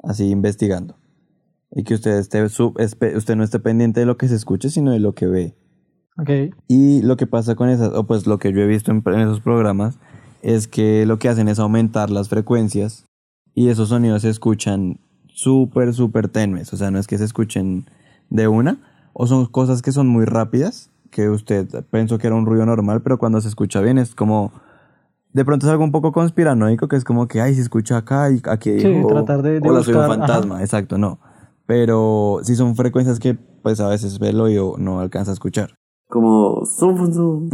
[0.02, 0.96] así investigando,
[1.72, 4.92] y que usted, esté sub- usted no esté pendiente de lo que se escuche, sino
[4.92, 5.54] de lo que ve.
[6.18, 6.54] Ok.
[6.68, 9.20] Y lo que pasa con esas, o pues lo que yo he visto en, en
[9.20, 9.98] esos programas,
[10.42, 13.04] es que lo que hacen es aumentar las frecuencias
[13.54, 16.72] y esos sonidos se escuchan súper, súper tenues.
[16.72, 17.86] O sea, no es que se escuchen
[18.30, 18.78] de una,
[19.12, 23.02] o son cosas que son muy rápidas, que usted pensó que era un ruido normal,
[23.02, 24.52] pero cuando se escucha bien es como...
[25.32, 28.30] De pronto es algo un poco conspiranoico, que es como que, ay, se escucha acá
[28.30, 30.60] y aquí Sí, dijo, tratar de- de hola, soy un fantasma.
[30.62, 31.18] Exacto, no.
[31.66, 35.74] Pero sí son frecuencias que, pues, a veces el oído no alcanza a escuchar.
[36.08, 36.64] Como...
[36.64, 37.50] zum, zum.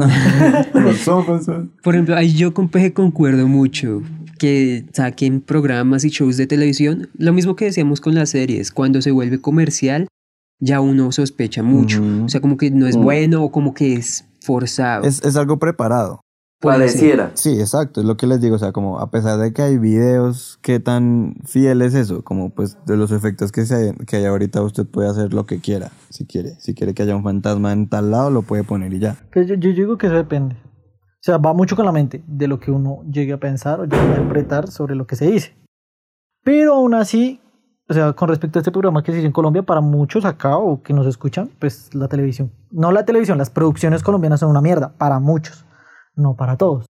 [1.82, 4.02] Por ejemplo, ahí yo con PG concuerdo mucho
[4.38, 9.00] que saquen programas y shows de televisión, lo mismo que decíamos con las series, cuando
[9.00, 10.08] se vuelve comercial,
[10.60, 12.00] ya uno sospecha mucho.
[12.02, 12.24] Ujú.
[12.24, 15.04] O sea, como que no es bueno o como que es forzado.
[15.04, 16.20] Es, es algo preparado.
[16.62, 17.32] Pareciera.
[17.34, 19.78] Sí, exacto, es lo que les digo, o sea, como a pesar de que hay
[19.78, 24.16] videos, qué tan fiel es eso, como pues de los efectos que, se hay, que
[24.16, 27.24] hay ahorita, usted puede hacer lo que quiera, si quiere, si quiere que haya un
[27.24, 29.16] fantasma en tal lado, lo puede poner y ya.
[29.32, 30.54] Que yo, yo digo que eso depende.
[30.54, 33.84] O sea, va mucho con la mente de lo que uno llegue a pensar o
[33.84, 35.54] llegue a interpretar sobre lo que se dice.
[36.42, 37.40] Pero aún así,
[37.88, 40.56] o sea, con respecto a este programa que se hizo en Colombia, para muchos acá
[40.56, 42.50] o que nos escuchan, pues la televisión.
[42.70, 45.64] No la televisión, las producciones colombianas son una mierda, para muchos,
[46.14, 46.86] no para todos.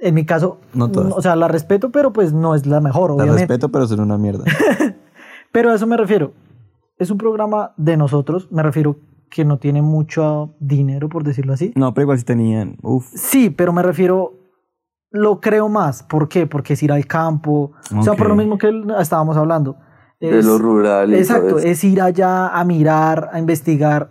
[0.00, 1.12] En mi caso, No todas.
[1.16, 4.16] o sea, la respeto, pero pues no es la mejor, La respeto, pero son una
[4.18, 4.44] mierda.
[5.50, 6.34] Pero a eso me refiero.
[6.98, 8.96] Es un programa de nosotros, me refiero
[9.30, 11.72] que no tiene mucho dinero, por decirlo así.
[11.74, 14.34] No, pero igual si tenían, uff, Sí, pero me refiero
[15.10, 16.02] lo creo más.
[16.02, 16.46] ¿Por qué?
[16.46, 17.72] Porque es ir al campo.
[17.96, 19.76] O sea, por lo mismo que estábamos hablando.
[20.20, 24.10] De Es- lo rural Exacto, es ir allá a mirar, a investigar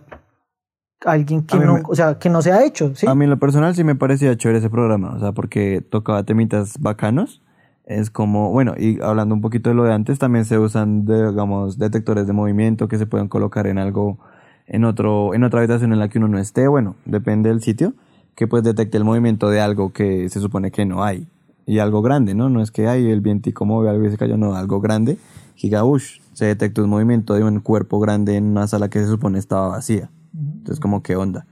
[1.04, 3.06] alguien que no, me- o sea, que no se ha hecho, ¿sí?
[3.06, 6.22] A mí en lo personal sí me parecía chévere ese programa, o sea, porque tocaba
[6.24, 7.42] temitas bacanos.
[7.86, 11.30] Es como, bueno, y hablando un poquito de lo de antes, también se usan, de,
[11.30, 14.18] digamos, detectores de movimiento que se pueden colocar en algo,
[14.66, 17.94] en otro, en otra habitación en la que uno no esté, bueno, depende del sitio,
[18.34, 21.26] que pues detecte el movimiento de algo que se supone que no hay.
[21.64, 22.50] Y algo grande, ¿no?
[22.50, 25.16] No es que hay el vientico mueve algo y se cayó, no, algo grande.
[25.56, 29.38] Gigabush, se detecta un movimiento de un cuerpo grande en una sala que se supone
[29.38, 30.10] estaba vacía.
[30.34, 31.46] Entonces, como, ¿qué onda?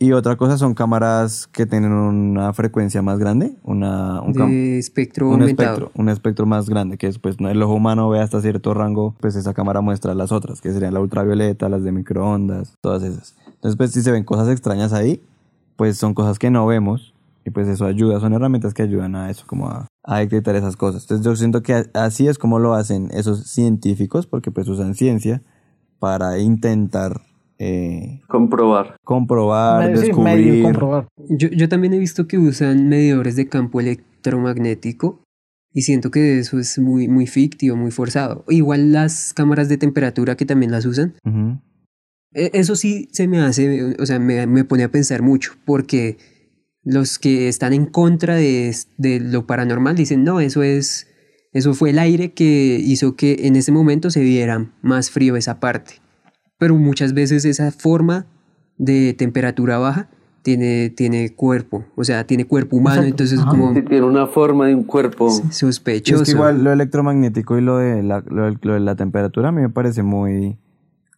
[0.00, 5.26] Y otra cosa son cámaras que tienen una frecuencia más grande, una, un, de espectro
[5.26, 5.72] un aumentado.
[5.72, 9.16] espectro, un espectro más grande, que es pues el ojo humano ve hasta cierto rango,
[9.18, 13.34] pues esa cámara muestra las otras, que serían la ultravioleta, las de microondas, todas esas.
[13.46, 15.20] Entonces, pues si se ven cosas extrañas ahí,
[15.74, 17.12] pues son cosas que no vemos
[17.44, 20.76] y pues eso ayuda, son herramientas que ayudan a eso, como a, a detectar esas
[20.76, 21.02] cosas.
[21.02, 25.42] Entonces yo siento que así es como lo hacen esos científicos, porque pues usan ciencia
[25.98, 27.22] para intentar
[27.58, 28.96] eh, Comprobar.
[29.04, 30.34] comprobar, sí, descubrir.
[30.36, 31.08] medio comprobar.
[31.28, 35.22] Yo, yo también he visto que usan medidores de campo electromagnético
[35.72, 38.44] y siento que eso es muy, muy fictivo, muy forzado.
[38.48, 41.14] Igual las cámaras de temperatura que también las usan.
[42.32, 46.16] E- Eso sí se me hace, o sea, me, me pone a pensar mucho, porque
[46.84, 51.06] los que están en contra de, de lo paranormal dicen, no, eso es,
[51.52, 55.60] eso fue el aire que hizo que en ese momento se viera más frío esa
[55.60, 55.94] parte.
[56.58, 58.26] Pero muchas veces esa forma
[58.76, 60.08] de temperatura baja
[60.42, 63.10] tiene, tiene cuerpo, o sea, tiene cuerpo humano, Exacto.
[63.24, 63.50] entonces Ajá.
[63.50, 65.30] como tiene una forma de un cuerpo.
[65.50, 66.22] Sospechoso.
[66.22, 69.48] es que igual lo electromagnético y lo de la, lo, del- lo de la temperatura
[69.48, 70.56] a mí me parece muy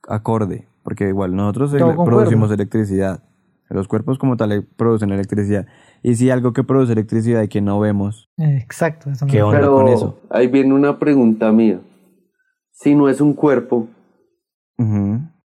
[0.08, 3.22] acorde, porque igual nosotros ele- producimos electricidad.
[3.68, 5.66] Los cuerpos como tal eh, producen electricidad.
[6.02, 9.10] Y si algo que produce electricidad y que no vemos, Exacto.
[9.10, 10.18] eso me- ¿Qué onda Pero con eso?
[10.28, 11.80] ahí viene una pregunta mía.
[12.72, 13.86] Si no es un cuerpo,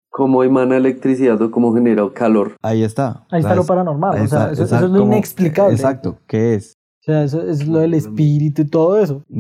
[0.10, 2.54] ¿cómo emana electricidad o cómo genera calor?
[2.62, 3.26] ahí está.
[3.32, 4.16] Ahí O sea, está lo paranormal.
[4.18, 5.74] ahí o sea, eso, está eso es lo como- inexplicable.
[5.74, 6.74] Exacto, ¿qué es?
[7.02, 9.24] O sea, eso es lo del espíritu y todo eso.
[9.28, 9.40] Pues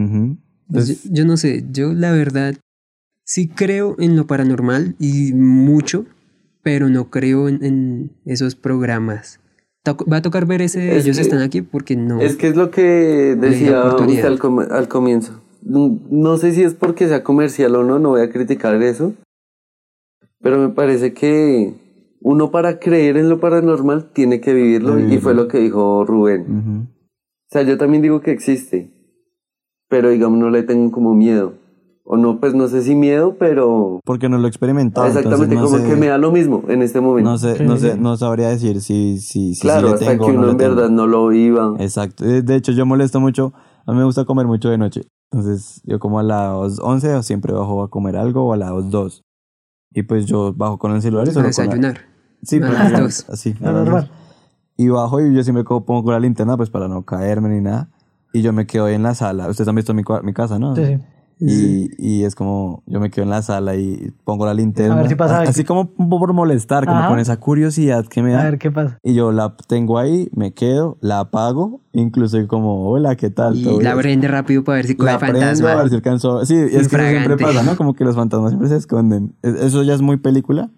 [0.90, 2.56] Entonces, yo, yo no sé, yo la verdad
[3.26, 6.06] sí creo en lo paranormal y mucho,
[6.62, 9.40] pero no creo en, en esos programas.
[9.88, 12.20] Va a tocar ver ese, Es ellos que- están aquí porque no.
[12.22, 15.42] Es que es lo que decía usted al, com- al comienzo.
[15.66, 19.14] No sé si es porque sea comercial o no, no voy a criticar eso.
[20.44, 21.74] Pero me parece que
[22.22, 25.22] uno para creer en lo paranormal tiene que vivirlo y Vivirlo.
[25.22, 26.42] fue lo que dijo Rubén.
[26.42, 26.82] ujú.
[26.84, 28.92] O sea, yo también digo que existe,
[29.90, 31.54] pero digamos no le tengo como miedo.
[32.06, 35.08] O no, pues no sé si miedo, pero Porque no lo he experimentado.
[35.08, 37.30] exactamente no como sé- que me da lo mismo en este momento.
[37.30, 37.88] No sé, Sí, no sí.
[37.88, 40.46] sé, no sabría decir si, si, si claro, sí le hasta tengo que no uno
[40.48, 40.76] le en tengo.
[40.76, 41.76] verdad no lo iba.
[41.80, 42.26] Exacto.
[42.26, 43.54] De de hecho, yo molesto mucho.
[43.86, 45.04] A mí me gusta comer mucho de noche.
[45.32, 48.90] Entonces, yo como a las 11 o siempre bajo a comer algo o a las
[48.90, 49.22] 2.
[49.94, 51.98] Y pues yo bajo con el celular y a solo con la- desayunar.
[52.44, 53.30] Sí, a pero las dos.
[53.30, 53.56] así.
[53.62, 54.02] A las normal.
[54.10, 54.12] dos.
[54.76, 57.90] Y bajo y yo siempre pongo la linterna pues para no caerme ni nada.
[58.34, 59.48] Y yo me quedo ahí en la sala.
[59.48, 60.76] Ustedes han visto mi, mi casa, ¿no?
[60.76, 60.98] Sí, sí.
[61.52, 64.94] Y, y es como, yo me quedo en la sala y pongo la linterna.
[64.96, 65.50] A ver si pasa algo.
[65.50, 67.10] Así como por molestar, como Ajá.
[67.10, 68.42] con esa curiosidad que me da.
[68.42, 68.98] A ver qué pasa.
[69.04, 73.56] Y yo la tengo ahí, me quedo, la apago, incluso como, hola, ¿qué tal?
[73.58, 74.02] Y ¿Todo la bien?".
[74.04, 75.72] prende rápido para ver si coge La prendo fantasma.
[75.72, 76.46] a ver si alcanzó.
[76.46, 77.44] Sí, es que eso siempre Infragante.
[77.44, 77.76] pasa, ¿no?
[77.76, 79.36] Como que los fantasmas siempre se esconden.
[79.42, 80.70] Es- Eso ya es muy película,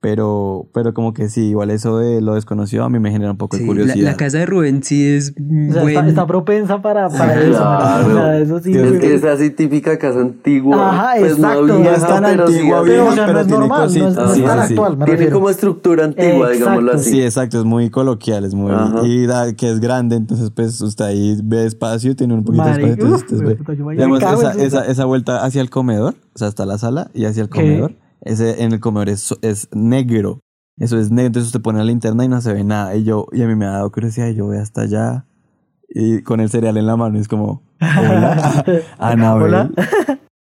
[0.00, 3.36] pero, pero como que sí, igual eso de lo desconocido a mí me genera un
[3.36, 4.04] poco Sí, de curiosidad.
[4.12, 7.58] la casa de Rubén sí es O sea, buen- está, está propensa para, para eso.
[7.58, 8.06] Claro.
[8.08, 8.72] O sea, eso sí.
[8.76, 10.88] Es que es así típica casa antigua.
[10.90, 11.66] Ajá, pues exacto.
[11.66, 12.82] No, es tan pero sí antigua.
[12.82, 14.14] Pero, vieja, o sea, pero no es tiene normal, no es, cositas.
[14.16, 14.72] no es Sí, tan sí, sí.
[14.74, 15.34] actual, me Tiene refiero.
[15.36, 16.52] como estructura antigua, Exacto.
[16.56, 17.10] digámoslo así.
[17.10, 18.72] Sí, exacto, es muy coloquial, es muy...
[18.72, 19.02] Ajá.
[19.06, 22.70] Y da, que es grande, entonces pues usted ahí ve espacio, tiene un poquito de
[22.70, 26.48] espacio, entonces usted ve- digamos, en esa, esa, esa vuelta hacia el comedor, o sea,
[26.48, 27.60] hasta la sala y hacia el ¿Qué?
[28.22, 30.40] Ese en el comedor es, es negro,
[30.78, 33.26] eso es negro, entonces usted pone la linterna y no se ve nada, y yo,
[33.32, 35.24] y a mí me ha dado curiosidad, y yo voy hasta allá,
[35.88, 38.64] y con el cereal en la mano, y es como, hola,
[38.98, 39.42] Anabel.
[39.44, 39.70] Hola.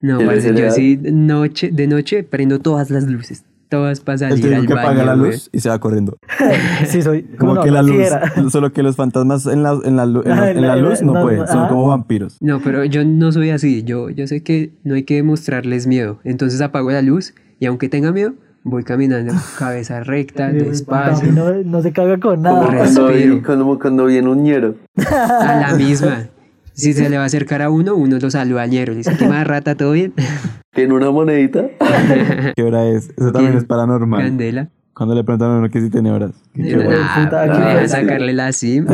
[0.01, 0.71] No, ¿Quieres parce, yo cereal?
[0.73, 3.45] sí noche, de noche prendo todas las luces.
[3.69, 4.87] Todas para salir al que baño.
[4.87, 6.15] apaga la luz y se va corriendo.
[6.85, 7.23] Sí, soy.
[7.23, 8.05] Como no, que la luz,
[8.51, 10.83] solo que los fantasmas en la, en la, lu- en la- Ajá, en la en
[10.83, 12.37] la- luz no no, pueden, son como vampiros.
[12.39, 13.81] No, pero yo no soy así.
[13.83, 16.19] Yo, yo sé que no hay que demostrarles miedo.
[16.23, 21.51] Entonces apago la luz y aunque tenga miedo, voy caminando cabeza recta, A despacio, no,
[21.63, 22.77] no se caga con Como nada.
[22.77, 23.35] cuando, Respiro.
[23.35, 24.75] vi- como cuando viene un ñero.
[24.97, 26.27] a la misma.
[26.75, 28.93] Si se le va a acercar a uno, uno lo saluda al ñero.
[28.93, 29.75] Le dice, ¿qué más rata?
[29.75, 30.13] ¿Todo bien?
[30.73, 31.65] Tiene una monedita.
[32.55, 33.11] ¿Qué hora es?
[33.15, 34.23] Eso también es paranormal.
[34.23, 34.69] Candela.
[34.95, 36.31] Cuando le preguntan a uno que si tiene horas.
[36.53, 38.87] Que qué Nah, no deja fue- sacarle la SIM.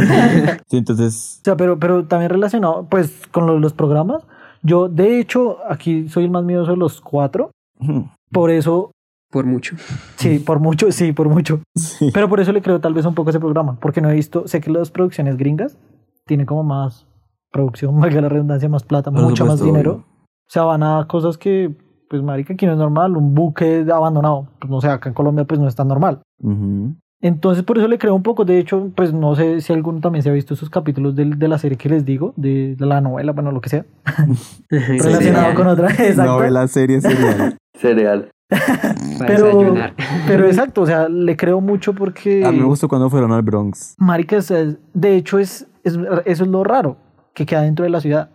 [0.67, 4.23] Sí, entonces, O sea, pero, pero también relacionado, pues, con lo de los programas.
[4.61, 7.51] Yo, de hecho, aquí soy el más miedoso de los cuatro.
[8.31, 8.91] Por eso,
[9.31, 9.75] Por mucho.
[10.17, 11.61] sí, por mucho, sí, por mucho.
[11.75, 12.09] sí.
[12.13, 13.77] Pero por eso le creo tal vez un poco a ese programa.
[13.79, 15.77] Porque no he visto, sé que las producciones gringas
[16.25, 17.07] tienen como más
[17.51, 20.05] producción, valga la redundancia, más plata, mucho más dinero.
[20.25, 21.75] O sea, van a cosas que,
[22.09, 23.15] pues, marica, aquí no es normal.
[23.15, 24.47] Un buque abandonado.
[24.59, 26.21] Pues, no sé, acá en Colombia, pues, no es tan normal.
[26.41, 26.95] Ujú.
[27.21, 28.45] Entonces, por eso le creo un poco.
[28.45, 31.47] De hecho, pues no sé si alguno también se ha visto esos capítulos del- de,
[31.49, 33.85] la serie que les digo, de, de la novela, bueno, lo que sea,
[34.69, 35.89] relacionado con otra.
[35.91, 36.23] Exacto.
[36.25, 37.57] Novela, serie, serial.
[37.77, 38.29] Cereal.
[39.27, 39.75] Pero,
[40.27, 42.43] pero exacto, o sea, le creo mucho porque.
[42.45, 43.93] A mí me gustó cuando fueron al Bronx.
[43.99, 46.97] Maricas, eh, de hecho, es, es- eso es lo raro,
[47.35, 48.29] que queda dentro de la ciudad.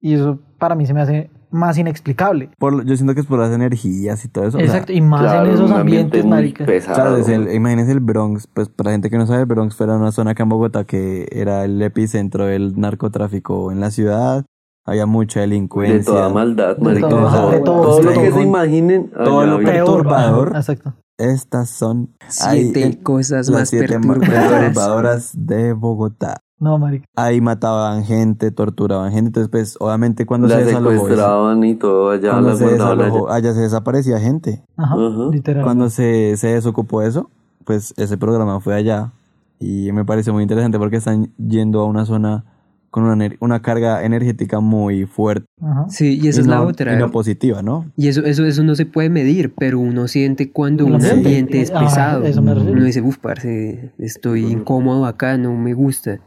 [0.00, 2.50] Y eso para mí se me hace más inexplicable.
[2.58, 4.58] Por, yo siento que es por las energías y todo eso.
[4.58, 5.80] o sea, exacto, y más Claro, en esos ambiente
[6.20, 6.66] ambientes, muy maricas.
[6.66, 6.94] pesado.
[6.94, 9.74] Claro, es el, imagínense el Bronx, pues para la gente que no sabe, el Bronx
[9.76, 14.44] fuera una zona acá en Bogotá que era el epicentro del narcotráfico en la ciudad.
[14.86, 15.98] Había mucha delincuencia.
[15.98, 17.08] de toda maldad, De marica.
[17.10, 19.10] todo, Todo, de todo, todo de lo que se imaginen.
[19.10, 20.52] Todo lo perturbador.
[20.56, 20.94] Exacto.
[21.18, 26.38] Estas son Siete cosas las más siete perturbadoras de Bogotá.
[26.60, 27.06] No, marica.
[27.14, 29.28] Ahí mataban gente, torturaban gente.
[29.28, 32.30] Entonces, pues, obviamente cuando La se desalojó secuestraban y todo allá.
[32.32, 33.36] cuando la se desalojó, allá.
[33.36, 34.62] allá se desaparecía gente.
[34.76, 35.28] Ajá, Ajá.
[35.30, 35.62] literal.
[35.64, 37.30] Cuando se, se desocupó eso,
[37.64, 39.12] pues ese programa fue allá
[39.60, 42.44] y me parece muy interesante porque están yendo a una zona
[42.90, 45.46] con una, una carga energética muy fuerte.
[45.62, 45.86] Ajá.
[45.90, 46.94] Sí, y esa y es la no- otra.
[46.94, 47.84] Y no positiva, ¿no?
[47.96, 51.18] Y eso, eso, eso no se puede medir, pero uno siente cuando un ambiente.
[51.18, 52.24] ambiente es pesado.
[52.24, 52.52] eso me.
[52.52, 56.18] Uno dice, uff, parce, estoy incómodo acá, no me gusta.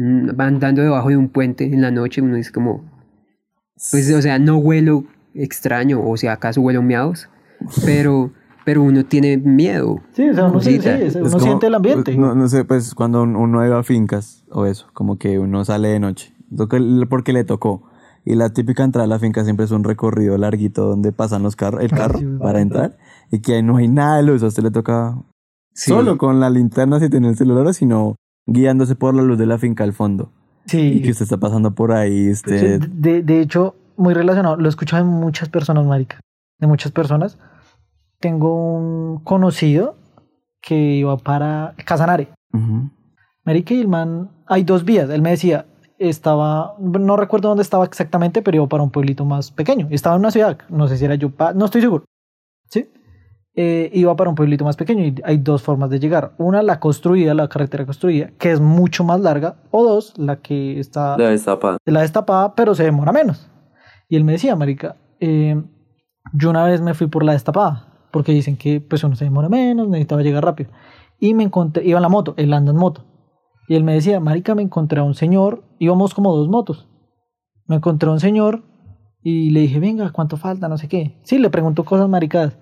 [0.00, 2.84] Mm, Van andando debajo de un puente en la noche, uno dice como,
[3.90, 7.28] pues, o sea, no huelo extraño, o sea, acaso huelo miados,
[7.84, 8.30] pero,
[8.64, 10.00] pero uno tiene miedo.
[10.12, 12.16] Sí, o sea, uno, sí, sí, uno como- siente el ambiente.
[12.16, 15.64] No, no sé, pues cuando un- uno iba a fincas o eso, como que uno
[15.64, 16.32] sale de noche,
[17.08, 17.82] porque le tocó.
[18.24, 21.56] Y la típica entrada a la finca siempre es un recorrido larguito donde pasan los
[21.56, 22.98] carros, el carro para entrar
[23.30, 24.42] y que no hay nada de luz.
[24.42, 25.16] A usted le toca
[25.72, 25.90] Sí.
[25.90, 28.16] solo con la linterna si tiene el celular, sino
[28.48, 30.30] guiándose por la luz de la finca al fondo.
[30.66, 31.10] Y que Sí.
[31.12, 32.80] usted está pasando por ahí, Sí, usted...
[32.88, 36.20] De, de hecho, muy relacionado, lo he escuchado de muchas personas, marica.
[36.58, 37.38] De muchas personas.
[38.20, 39.96] Tengo un conocido
[40.60, 42.28] que iba para Casanare.
[42.52, 42.90] Ujú.
[43.44, 45.08] Marica y el man, hay dos vías.
[45.10, 45.66] Él me decía,
[45.98, 49.86] estaba, no recuerdo dónde estaba exactamente, pero iba para un pueblito más pequeño.
[49.90, 52.04] Estaba en una ciudad, no sé si era Yupa, no estoy seguro.
[52.68, 52.88] ¿Sí?
[53.60, 56.32] Eh, iba para un pueblito más pequeño y hay dos formas de llegar.
[56.38, 59.56] Una, la construida, la carretera construida, que es mucho más larga.
[59.72, 61.78] O dos, la que está La destapada.
[61.84, 63.50] la destapada, pero se demora menos.
[64.08, 65.60] Y él me decía, marica, eh,
[66.34, 69.48] yo una vez me fui por la destapada, porque dicen que pues uno se demora
[69.48, 70.70] menos, necesitaba llegar rápido.
[71.18, 73.06] Y me encontré, iba en la moto, él anda en moto.
[73.66, 76.88] Y él me decía, marica, me encontré a un señor, íbamos como dos motos.
[77.66, 78.62] Me encontré a un señor
[79.20, 80.68] y le dije, venga, ¿cuánto falta?
[80.68, 81.18] No sé qué.
[81.24, 82.56] Sí, le preguntó cosas maricadas.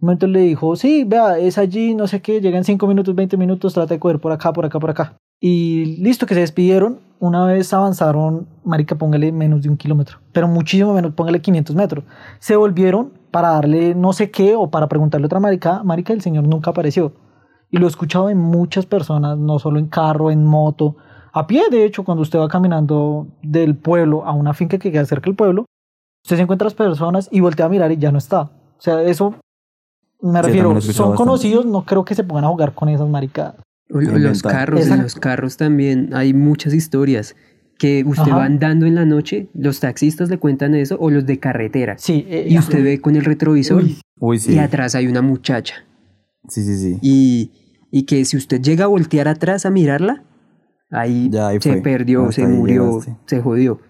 [0.00, 3.74] Momento le dijo, sí, vea, es allí, no sé qué, llegan 5 minutos, 20 minutos,
[3.74, 5.16] trata de coger por acá, por acá, por acá.
[5.40, 7.00] Y listo, que se despidieron.
[7.20, 12.04] Una vez avanzaron, marica, póngale menos de un kilómetro, pero muchísimo menos, póngale 500 metros.
[12.38, 16.46] Se volvieron para darle no sé qué o para preguntarle otra marica, marica, el señor
[16.46, 17.12] nunca apareció.
[17.70, 20.96] Y lo he escuchado en muchas personas, no solo en carro, en moto,
[21.32, 25.04] a pie, de hecho, cuando usted va caminando del pueblo a una finca que queda
[25.04, 25.66] cerca del pueblo,
[26.24, 28.42] usted se encuentra a las personas y voltea a mirar y ya no está.
[28.42, 29.34] O sea, eso
[30.20, 31.16] me refiero, son bastante.
[31.16, 33.54] conocidos, no creo que se pongan a jugar con esas maricadas.
[33.90, 34.22] O- o Inventar.
[34.30, 37.34] los carros, en los carros también hay muchas historias
[37.78, 38.38] que usted Ajá.
[38.38, 41.96] va andando en la noche, los taxistas le cuentan eso, o los de carretera.
[41.98, 44.54] Sí, eh, Y usted ve con el retrovisor Uy, Uy, sí.
[44.54, 45.74] y atrás hay una muchacha.
[46.48, 46.98] Sí, sí, sí.
[47.02, 47.52] Y,
[47.92, 50.24] y que si usted llega a voltear atrás a mirarla,
[50.90, 51.82] ahí, Ya, ahí se fue.
[51.82, 53.16] perdió, Hasta se ahí murió, llegaste.
[53.26, 53.80] se jodió.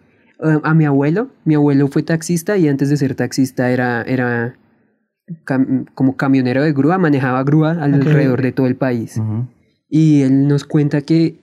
[0.45, 4.59] Eh, a mi abuelo, mi abuelo fue taxista y antes de ser taxista era, era
[5.45, 9.17] cam- como camionero de grúa, manejaba grúa alrededor de todo el país.
[9.17, 9.47] Ujú.
[9.89, 11.37] Y él nos cuenta que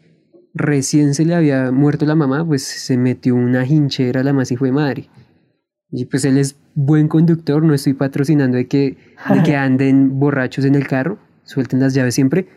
[0.54, 4.66] recién se le había muerto la mamá, pues se metió una hinchera la más hijo
[4.66, 5.10] de madre.
[5.92, 8.98] Y pues él es buen conductor, no estoy patrocinando de que,
[9.34, 12.48] de que anden borrachos en el carro, suelten las llaves siempre.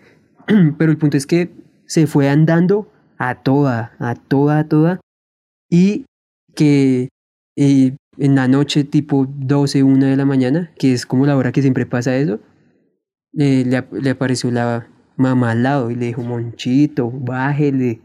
[0.79, 1.51] Pero el punto es que
[1.87, 5.01] se fue andando a toda, a toda, a toda.
[5.71, 6.07] Y
[6.55, 7.09] que
[7.57, 11.53] eh, en la noche, tipo 12, 1 de la mañana, que es como la hora
[11.53, 12.41] que siempre pasa eso,
[13.39, 18.01] eh, le, le apareció la mamá al lado y le dijo, Monchito, bájele.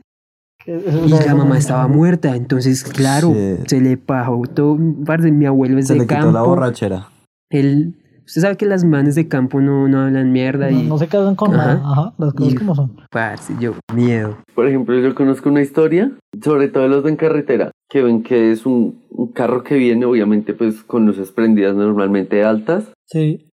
[0.66, 3.68] Y la mamá estaba muerta, entonces, claro, Shit.
[3.68, 4.78] se le pajó todo.
[5.06, 6.32] parce, mi abuelo es Se de le quitó campo.
[6.32, 7.10] la borrachera.
[7.50, 7.96] Él
[8.26, 10.84] Usted sabe que las manes de campo no, no hablan mierda No, y...
[10.88, 11.76] no se casan con Ajá.
[11.76, 11.82] nada.
[11.92, 12.92] Ajá, las cosas Y- como son.
[13.12, 14.38] Parce, yo, miedo.
[14.56, 16.12] Por ejemplo, yo conozco una historia,
[16.44, 20.06] sobre todo los de en carretera, que ven que es un, un carro que viene,
[20.06, 22.86] obviamente, pues con luces prendidas normalmente altas.
[23.08, 23.50] Sí,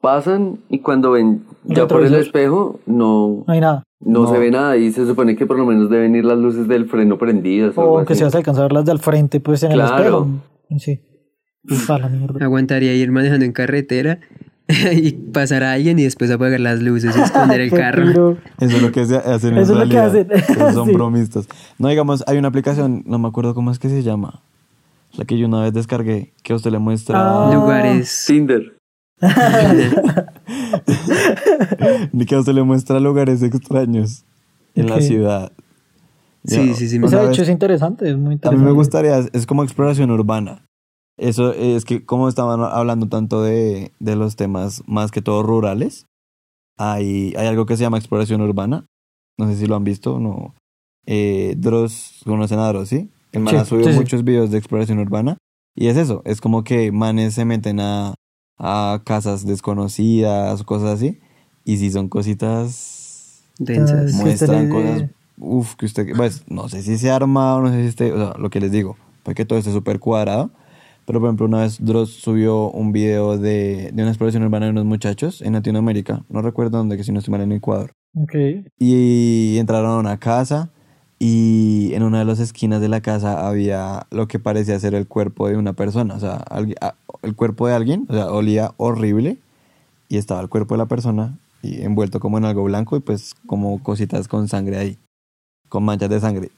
[0.00, 3.84] Pasan y cuando ven ya por el espejo, no, no hay nada.
[4.00, 4.32] no, No.
[4.32, 6.86] se ve nada y se supone que por lo menos deben ir las luces del
[6.86, 7.78] freno prendidas.
[7.78, 8.18] O, O que así.
[8.18, 9.96] se vas a alcanzar a ver las de al frente, pues en el Claro.
[9.96, 10.26] espejo.
[10.78, 11.00] Sí.
[11.88, 12.44] A la mierda.
[12.44, 14.18] Aguantaría ir manejando en carretera
[14.92, 18.36] y pasar a alguien y después apagar las luces y esconder el carro.
[18.60, 20.26] Eso es lo que hacen en Eso es lo que hacen.
[20.30, 20.92] Esos son Sí.
[20.94, 21.48] bromistas.
[21.78, 24.40] No, digamos, hay una aplicación, no me acuerdo cómo es que se llama.
[25.14, 27.18] La que yo una vez descargué, que a usted le muestra...
[27.48, 27.54] Ah.
[27.54, 28.24] Lugares.
[28.26, 28.72] Tinder.
[32.26, 34.24] que a usted le muestra lugares extraños
[34.74, 35.52] en la ciudad.
[36.44, 36.96] Sí, sí, sí.
[36.98, 38.64] una Ese de vez- hecho es interesante, es muy A mí interesante.
[38.64, 40.62] me gustaría, es como exploración urbana.
[41.22, 46.06] Eso es que como estaban hablando tanto de, de los temas más que todo rurales,
[46.78, 48.86] hay, hay algo que se llama exploración urbana.
[49.38, 50.54] No sé si lo han visto, no.
[51.06, 53.10] Eh, Dross, conocen a Dross, ¿sí?
[53.32, 53.98] El man Sí, ha subido sí, sí.
[53.98, 55.38] muchos videos de exploración urbana.
[55.74, 58.14] Y es eso, es como que manes se meten a,
[58.58, 61.20] a casas desconocidas, cosas así.
[61.64, 64.12] Y si son cositas Densas.
[64.14, 67.88] Muestran cosas, uf, que usted, pues, no sé si se ha armado, no sé si
[67.88, 70.50] esté, o sea, lo que les digo, para que todo esté súper cuadrado,
[71.06, 74.72] pero por ejemplo una vez Dross subió un video de, de una exploración urbana de
[74.72, 78.34] unos muchachos en Latinoamérica, no recuerdo dónde, que si no estoy mal en Ecuador, Ok.
[78.78, 80.70] y entraron a una casa
[81.18, 85.06] y en una de las esquinas de la casa había lo que parecía ser el
[85.06, 86.44] cuerpo de una persona, o sea,
[87.22, 89.38] el cuerpo de alguien, o sea, olía horrible
[90.08, 93.34] y estaba el cuerpo de la persona y envuelto como en algo blanco y pues
[93.46, 94.98] como cositas con sangre ahí,
[95.68, 96.50] con manchas de sangre.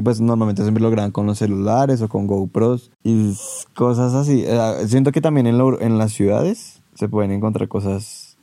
[0.00, 3.36] Y pues normalmente siempre lo graban con los celulares o con GoPros y
[3.74, 4.44] cosas así.
[4.46, 8.38] Eh, siento que también en, lo- en las ciudades se pueden encontrar cosas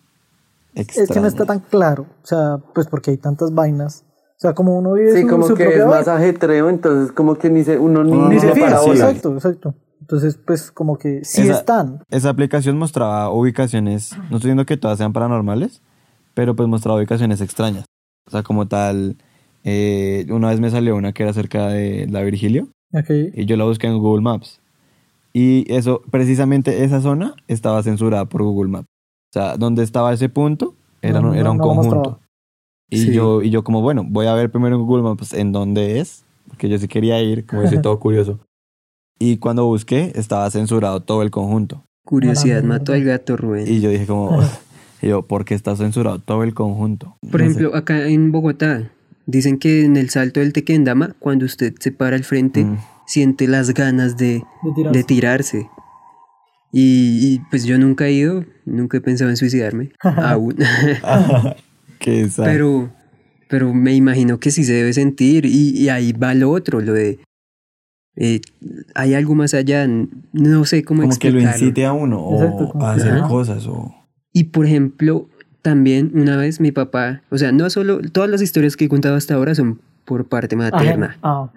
[0.76, 1.10] extrañas.
[1.10, 4.04] Es que no está tan claro, o sea, pues porque hay tantas vainas.
[4.36, 7.12] O sea, como uno vive Sí, su, como su que propia es más ajetreo, entonces
[7.12, 8.68] como que ni se, uno ni, Uno ni no se fija.
[8.70, 8.94] percibe.
[8.96, 9.74] Exacto, exacto.
[10.00, 12.04] Entonces, pues como que sí Esa- están.
[12.12, 15.82] Esa aplicación mostraba ubicaciones, no estoy diciendo que todas sean paranormales,
[16.36, 17.86] pero pues mostraba ubicaciones extrañas.
[18.28, 19.18] O sea, como tal,
[19.70, 23.10] eh, una vez me salió una que era cerca de la Virgilio Ok.
[23.34, 24.62] y yo la busqué en Google Maps.
[25.34, 28.88] Y eso, precisamente esa zona estaba censurada por Google Maps.
[28.88, 32.20] O sea, donde estaba ese punto era, No, un- era no, un no conjunto.
[32.90, 33.12] Y, Sí.
[33.14, 36.24] yo, y yo como, bueno, voy a ver primero en Google Maps en dónde es,
[36.48, 38.40] porque yo sí quería ir, como decía todo curioso.
[39.20, 41.84] Y cuando busqué, estaba censurado todo el conjunto.
[42.06, 43.68] Curiosidad mató al gato Rubén.
[43.68, 44.40] Y yo dije como,
[45.02, 47.18] y yo, ¿por qué está censurado todo el conjunto?
[47.30, 47.52] Por No sé.
[47.60, 48.90] ejemplo, acá en Bogotá,
[49.28, 52.78] dicen que en el salto del Tequendama, cuando usted se para al frente, Mm.
[53.06, 54.98] siente las ganas de, De tirarse.
[54.98, 55.70] de tirarse.
[56.72, 60.56] Y, y, pues yo nunca he ido, nunca he pensado en suicidarme, aún.
[62.00, 62.92] Qué esa- pero,
[63.50, 65.46] pero me imagino que sí se debe sentir.
[65.46, 67.20] Y, y ahí va lo otro, lo de...
[68.16, 68.42] eh,
[68.96, 69.88] hay algo más allá,
[70.34, 71.66] no sé cómo como que lo explicarlo.
[71.68, 73.28] incite a uno o Exacto, como a hacer Ajá.
[73.28, 73.94] cosas o...
[74.34, 75.30] Y por ejemplo,
[75.72, 79.16] también una vez mi papá, o sea, no solo, todas las historias que he contado
[79.18, 81.18] hasta ahora son por parte materna.
[81.22, 81.52] Ah.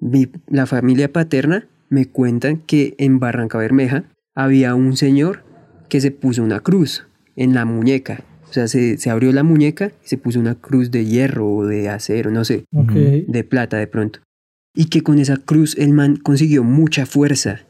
[0.00, 5.44] Mi- la familia paterna me cuentan que en Barranca Bermeja había un señor
[5.90, 8.24] que se puso una cruz en la muñeca.
[8.48, 11.66] O sea, se, se abrió la muñeca y se puso una cruz de hierro o
[11.66, 12.64] de acero, no sé,
[13.28, 14.20] de plata de pronto.
[14.74, 17.60] Y que con esa cruz el man consiguió mucha fuerza.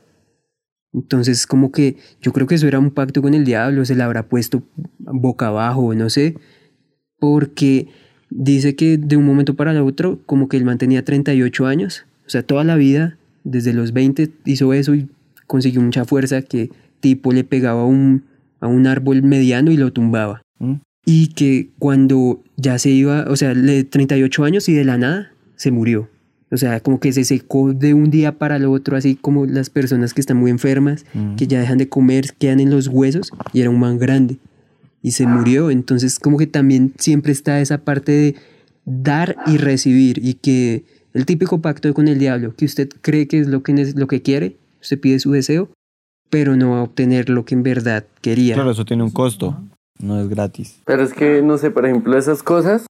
[0.92, 4.04] Entonces, como que yo creo que eso era un pacto con el diablo, se la
[4.04, 4.62] habrá puesto
[4.98, 6.36] boca abajo, no sé,
[7.18, 7.88] porque
[8.30, 12.04] dice que de un momento para el otro, como que el man tenía 38 años,
[12.26, 15.08] o sea, toda la vida, desde los 20 hizo eso y
[15.46, 16.70] consiguió mucha fuerza que
[17.00, 18.24] tipo le pegaba a un,
[18.60, 20.42] a un árbol mediano y lo tumbaba.
[20.58, 20.74] ¿Mm?
[21.04, 25.32] Y que cuando ya se iba, o sea, le 38 años y de la nada
[25.56, 26.08] se murió.
[26.52, 29.70] O sea, como que se secó de un día para el otro, así como las
[29.70, 31.36] personas que están muy enfermas, Mm.
[31.36, 34.36] que ya dejan de comer, quedan en los huesos, y era un man grande.
[35.02, 35.70] Y se murió.
[35.70, 38.34] Entonces, como que también siempre está esa parte de
[38.84, 40.18] dar y recibir.
[40.24, 40.84] Y que
[41.14, 44.06] el típico pacto con el diablo, que usted cree que es lo que, ne- lo
[44.06, 45.70] que quiere, usted pide su deseo,
[46.30, 48.54] pero no va a obtener lo que en verdad quería.
[48.54, 49.58] Claro, eso tiene un costo,
[50.00, 50.80] no es gratis.
[50.86, 52.86] Pero es que, no sé, por ejemplo, esas cosas,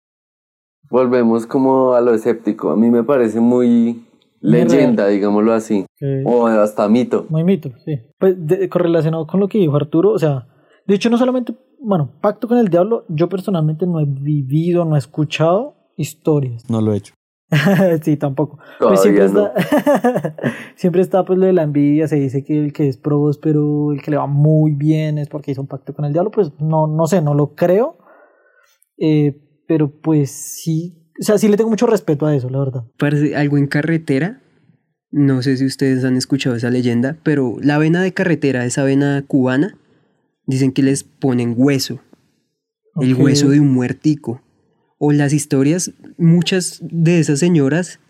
[0.92, 2.70] volvemos como a lo escéptico.
[2.70, 4.04] A mí me parece muy
[4.42, 5.86] Muy leyenda, digámoslo así.
[6.24, 7.26] O hasta mito.
[7.30, 7.98] Muy mito, sí.
[8.18, 10.46] Pues de- correlacionado con lo que dijo Arturo, o sea,
[10.86, 14.94] de hecho no solamente, bueno, pacto con el diablo, yo personalmente no he vivido, no
[14.94, 16.68] he escuchado historias.
[16.68, 17.14] No lo he hecho.
[18.02, 18.58] sí, tampoco.
[18.78, 19.52] Pues siempre está,
[20.76, 24.02] siempre está pues lo de la envidia, se dice que el que es próspero, el
[24.02, 26.86] que le va muy bien es porque hizo un pacto con el diablo, pues no,
[26.86, 27.96] no sé, no lo creo.
[28.98, 32.84] Eh, pero pues sí, o sea, sí le tengo mucho respeto a eso, la verdad.
[32.98, 34.40] Parece algo en carretera.
[35.10, 39.22] No sé si ustedes han escuchado esa leyenda, pero la avena de carretera, esa avena
[39.26, 39.76] cubana,
[40.46, 42.00] dicen que les ponen hueso.
[43.00, 44.42] El hueso de un muertico.
[44.98, 48.00] O las historias, muchas de esas señoras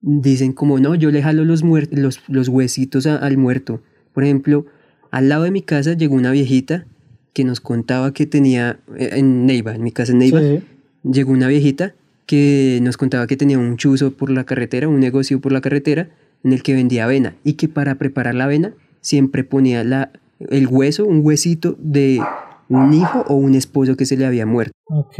[0.00, 3.82] dicen como, no, yo le jalo los, los, los huesitos a- al muerto.
[4.12, 4.66] Por ejemplo,
[5.10, 6.86] al lado de mi casa llegó una viejita
[7.32, 10.60] que nos contaba que tenía, eh, en Neiva, en mi casa en Neiva, Sí.
[11.04, 11.94] llegó una viejita
[12.26, 16.10] que nos contaba que tenía un chuzo por la carretera, un negocio por la carretera,
[16.44, 20.66] en el que vendía avena y que para preparar la avena siempre ponía la, el
[20.68, 22.20] hueso, un huesito de
[22.68, 24.72] un hijo o un esposo que se le había muerto.
[24.88, 25.18] Ok.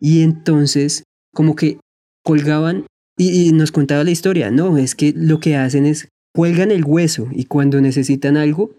[0.00, 1.78] Y entonces, como que
[2.24, 2.84] colgaban
[3.16, 4.50] y, y nos contaba la historia.
[4.50, 8.70] No, es que lo que hacen es cuelgan el hueso y cuando necesitan algo,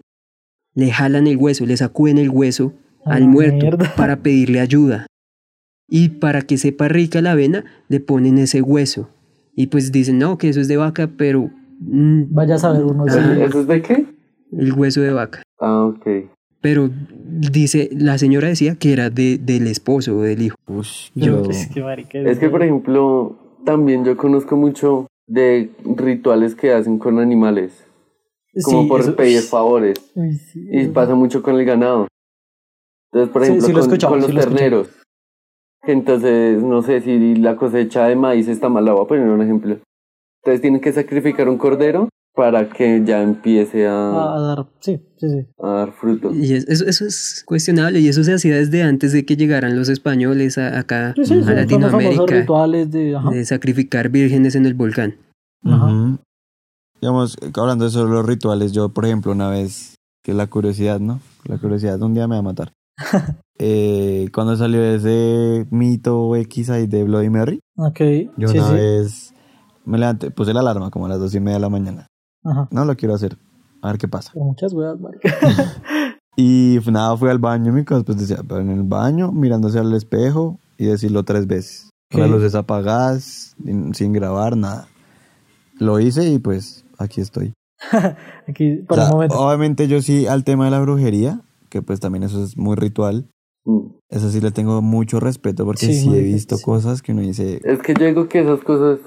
[0.74, 2.72] le jalan el hueso, le sacuden el hueso
[3.04, 3.92] al muerto mierda.
[3.96, 5.06] para pedirle ayuda.
[5.88, 9.10] Y para que sepa rica la avena, le ponen ese hueso.
[9.56, 11.50] Y pues dicen, no, que eso es de vaca, pero
[11.80, 13.04] mm, Vaya a saber uno.
[13.08, 13.12] Ah.
[13.12, 13.42] sí.
[13.42, 14.06] ¿Eso es de qué?
[14.52, 15.42] el hueso de vaca.
[15.60, 16.06] Ah, ok.
[16.60, 16.90] Pero
[17.24, 20.56] dice, la señora decía que era de, del esposo o del hijo.
[20.66, 21.50] Ush, Yo- yo...
[21.50, 26.98] Es que, marica, Es que, por ejemplo, también yo conozco mucho de rituales que hacen
[26.98, 27.84] con animales,
[28.64, 29.96] como Sí, por eso- pedir favores.
[30.14, 32.08] Uy, sí, Y pasa mucho con el ganado.
[33.12, 34.88] Entonces, por ejemplo, sí lo con, con los sí lo terneros.
[35.86, 39.42] Entonces, no sé si la cosecha de maíz está mal, la voy a poner un
[39.42, 39.78] ejemplo.
[40.42, 45.28] Entonces tienen que sacrificar un cordero para que ya empiece a, a dar, sí, sí,
[45.28, 45.46] sí.
[45.58, 46.30] a dar fruto.
[46.32, 49.76] Y es- eso, eso es cuestionable y eso se hacía desde antes de que llegaran
[49.76, 53.30] los españoles a- acá Sí, sí, a Latinoamérica rituales de, ajá.
[53.30, 55.16] de sacrificar vírgenes en el volcán.
[55.64, 56.18] Ajá.
[57.00, 61.20] Digamos, hablando de solo los rituales, yo, por ejemplo, una vez, que la curiosidad, ¿no?
[61.44, 62.72] La curiosidad, un día me va a matar.
[63.62, 68.00] Eh, cuando salió ese mito X ahí de Bloody Mary, Ok,
[68.38, 68.72] yo sí, una sí.
[68.74, 69.34] vez
[69.84, 72.06] me levanté, puse la alarma como a las dos y media de la mañana.
[72.42, 72.68] Ajá.
[72.70, 73.36] No lo quiero hacer,
[73.82, 74.32] a ver qué pasa.
[74.32, 74.96] Con Muchas weas.
[76.36, 79.92] Y nada, fui al baño, mi cosa, pues decía, pero en el baño, mirándose al
[79.92, 81.90] espejo y decirlo tres veces.
[82.10, 83.56] Con las luces apagadas,
[83.92, 84.88] sin grabar, nada.
[85.78, 87.52] Lo hice y pues aquí estoy.
[88.48, 89.38] Aquí, O para sea, un momento.
[89.40, 91.40] Obviamente yo sí al tema de la brujería,
[91.70, 93.26] que pues también eso es muy ritual,
[93.64, 93.88] Mm.
[94.08, 96.64] eso sí le tengo mucho respeto porque Sí, sí, he visto sí.
[96.64, 99.00] cosas que uno dice, Es que yo digo que esas cosas,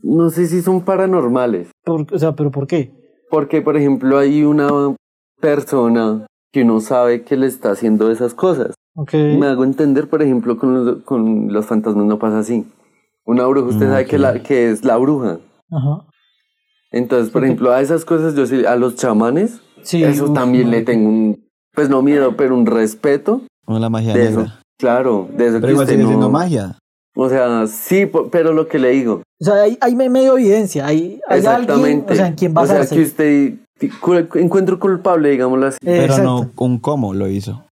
[0.00, 1.68] no sé si son paranormales.
[1.84, 2.92] Por- o sea, ¿pero por qué?
[3.30, 4.68] Porque, por ejemplo, hay una
[5.40, 8.74] persona que uno sabe que le está haciendo esas cosas.
[8.94, 9.14] Ok.
[9.14, 12.64] Me hago entender, por ejemplo, con los, con los fantasmas no pasa así.
[13.24, 15.38] Una bruja, usted Mm, sabe que, la, que es la bruja.
[15.70, 16.06] Ajá.
[16.92, 20.04] Entonces, por ejemplo, a esas cosas, yo sí, a los chamanes, Sí.
[20.04, 24.12] eso uf, también le tengo un, pues no miedo, pero un respeto "Oh, la magia
[24.14, 24.42] de negra.
[24.44, 24.52] eso.
[24.78, 26.78] Claro, de eso Pero que igual usted sigue no- siendo magia.
[27.16, 29.22] O sea, sí, pero lo que le digo.
[29.40, 30.86] O sea, hay, hay me- medio evidencia.
[30.86, 32.12] Hay, hay alguien, exactamente.
[32.12, 33.52] o sea, en quién O sea, que usted
[34.00, 35.76] cu- encuentro culpable, digámoslo así.
[35.82, 36.22] Eh, Pero exacto.
[36.24, 37.64] no un cómo lo hizo.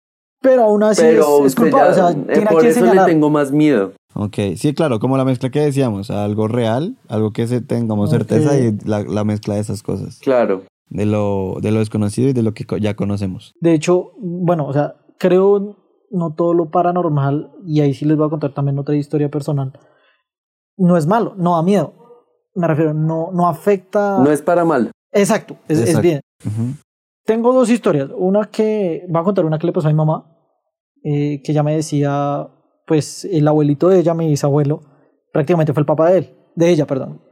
[0.43, 1.87] Pero aún así pero es, es culpable.
[1.87, 3.07] ya- o sea, eh, tiene a por eso le señalar.
[3.07, 3.93] tengo más miedo.
[4.15, 8.51] Ok, sí, claro, como la mezcla que decíamos, algo real, algo que se tengamos certeza
[8.51, 8.57] Ok.
[8.85, 10.63] y la, la mezcla de esas cosas, Claro.
[10.89, 13.55] de lo, de lo desconocido y de lo que ya conocemos.
[13.61, 15.77] De hecho, bueno, o sea, creo
[16.11, 19.79] no todo lo paranormal, y ahí sí les voy a contar también otra historia personal.
[20.77, 21.93] No es malo, no da miedo.
[22.55, 24.19] Me refiero, no, no afecta.
[24.19, 24.91] No es para mal.
[25.13, 26.03] Exacto, es, es Exacto.
[26.03, 26.21] bien.
[26.45, 26.75] Ujú.
[27.31, 28.11] Tengo dos historias.
[28.17, 30.37] Una que va a contar una que le pasó a mi mamá,
[31.05, 32.49] eh, que ella me decía,
[32.89, 34.81] pues el abuelito de ella, mi bisabuelo,
[35.33, 37.23] prácticamente fue el papá de él, de ella, perdón.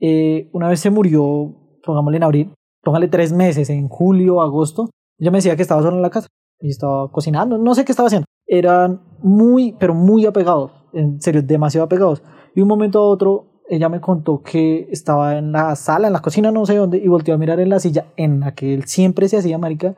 [0.00, 1.54] Eh, una vez se murió,
[1.84, 4.88] pongámosle en abril, póngale tres meses, en julio, agosto.
[5.18, 7.92] Ella me decía que estaba sola en la casa y estaba cocinando, no sé qué
[7.92, 8.24] estaba haciendo.
[8.46, 12.22] Eran muy, pero muy apegados, en serio, demasiado apegados.
[12.54, 16.20] Y un momento a otro, ella me contó que estaba en la sala, en la
[16.20, 18.84] cocina, no sé dónde, y volteó a mirar en la silla en la que él
[18.84, 19.96] siempre se hacía, marica,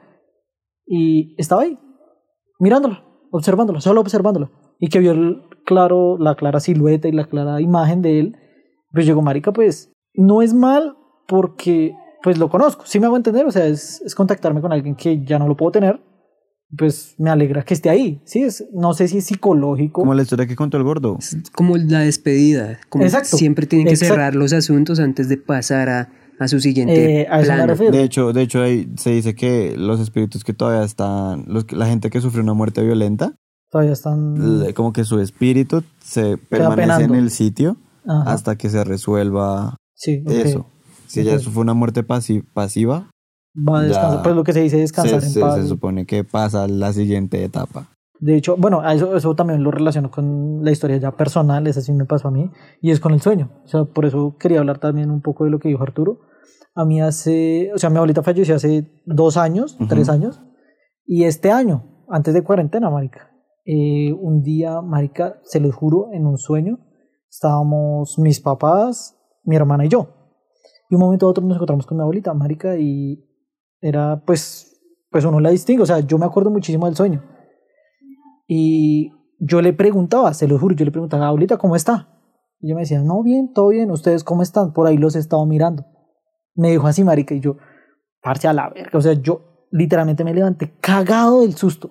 [0.87, 1.79] y estaba ahí,
[2.59, 4.51] mirándola, observándola, solo observándola.
[4.79, 5.15] Y que vio
[5.65, 8.37] claro, la clara silueta y la clara imagen de él.
[8.93, 10.97] Pues llegó, marica, pues no es mal
[11.27, 15.25] porque pues lo conozco, sí me hago entender, o sea, es contactarme con alguien que
[15.25, 16.01] ya no lo puedo tener,
[16.77, 20.01] pues me alegra que esté ahí, sí, es, no sé si es psicológico.
[20.03, 21.17] Como la historia que contó el gordo.
[21.19, 22.79] Es como la despedida.
[22.89, 23.37] Como Exacto.
[23.37, 24.15] siempre tienen que Exacto.
[24.15, 27.67] cerrar los asuntos antes de pasar a, a su siguiente Eh, a eso me plano.
[27.73, 27.93] refiero.
[27.97, 31.87] De hecho, de hecho ahí se dice que los espíritus que todavía están, los, la
[31.87, 33.35] gente que sufrió una muerte violenta,
[33.71, 34.73] Todavía están...
[34.75, 38.31] como que su espíritu se permanece en el sitio Ajá.
[38.33, 40.67] hasta que se resuelva Sí, eso.
[41.07, 41.41] Si ya Ok.
[41.41, 43.09] eso fue una muerte pasi- pasiva,
[43.57, 44.23] Va a descansar.
[44.23, 45.69] Pues lo que se dice se, descansar se- en se paz.
[45.69, 47.89] supone que pasa la siguiente etapa.
[48.21, 51.93] De hecho, bueno, eso, eso también lo relaciono con la historia ya personal, esa sí
[51.93, 52.51] me pasó a mí,
[52.81, 53.51] y es con el sueño.
[53.65, 56.21] O sea, por eso quería hablar también un poco de lo que dijo Arturo.
[56.75, 59.89] A mí hace, o sea, mi abuelita falleció hace dos años, Ujú.
[59.89, 60.41] tres años,
[61.05, 63.29] y este año, antes de cuarentena, marica,
[63.67, 66.79] eh, un día, marica, se los juro, en un sueño,
[67.29, 70.07] estábamos mis papás, mi hermana y yo.
[70.89, 73.25] Y un momento a otro nos encontramos con mi abuelita, marica, y
[73.83, 74.81] era, pues,
[75.11, 77.23] pues uno la distingue, o sea, yo me acuerdo muchísimo del sueño.
[78.47, 82.09] Y yo le preguntaba, se lo juro, yo le preguntaba, abuelita, ¿cómo está?
[82.61, 84.73] Y ella me decía, no, bien, todo bien, ¿ustedes cómo están?
[84.73, 85.85] Por ahí los he estado mirando.
[86.55, 87.57] Me dijo así, marica, y yo,
[88.23, 88.97] parce a la verga.
[88.99, 91.91] O sea, yo literalmente me levanté cagado del susto.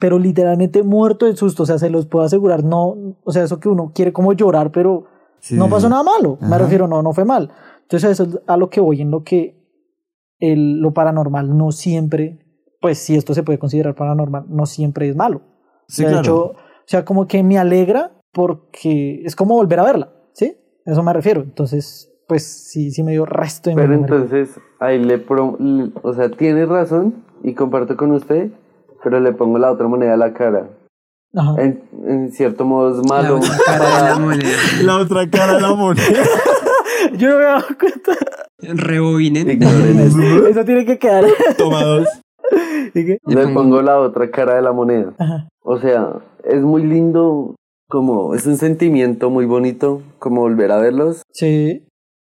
[0.00, 1.62] Pero literalmente muerto del susto.
[1.62, 4.72] O sea, se los puedo asegurar, no, o sea, eso que uno quiere como llorar,
[4.72, 5.06] pero
[5.40, 6.38] Sí, no pasó nada malo.
[6.40, 6.58] Me Ajá.
[6.58, 7.50] refiero, no, no fue mal.
[7.82, 9.57] Entonces, eso es a lo que voy, en lo que
[10.40, 12.38] el, lo paranormal no siempre,
[12.80, 15.42] pues si esto se puede considerar paranormal, no siempre es malo.
[15.88, 16.20] Sí, de claro.
[16.22, 16.54] hecho, o
[16.86, 20.56] sea, como que me alegra porque es como volver a verla, ¿sí?
[20.86, 21.40] A eso me refiero.
[21.42, 26.12] Entonces, pues sí, sí me dio resto de Pero entonces, ahí le, pro- le- o
[26.12, 28.50] sea, tiene razón y comparto con usted,
[29.02, 30.68] pero le pongo la otra moneda a la cara.
[31.34, 31.54] Ajá.
[31.62, 33.36] En, en cierto modo es La malo.
[33.38, 34.56] otra cara de la moneda.
[34.82, 36.22] La otra cara de la moneda.
[37.16, 38.12] Yo no me he dado cuenta.
[38.60, 39.50] Rebobinen.
[39.50, 40.46] Ignoren eso.
[40.48, 41.24] Eso tiene que quedar.
[41.56, 42.08] Toma dos.
[42.94, 43.18] ¿Y qué?
[43.26, 45.12] Le Le pongo- pongo la otra cara de la moneda.
[45.18, 45.48] Ajá.
[45.62, 47.54] O sea, es muy lindo,
[47.88, 51.86] como es un sentimiento muy bonito, como volver a verlos, Sí.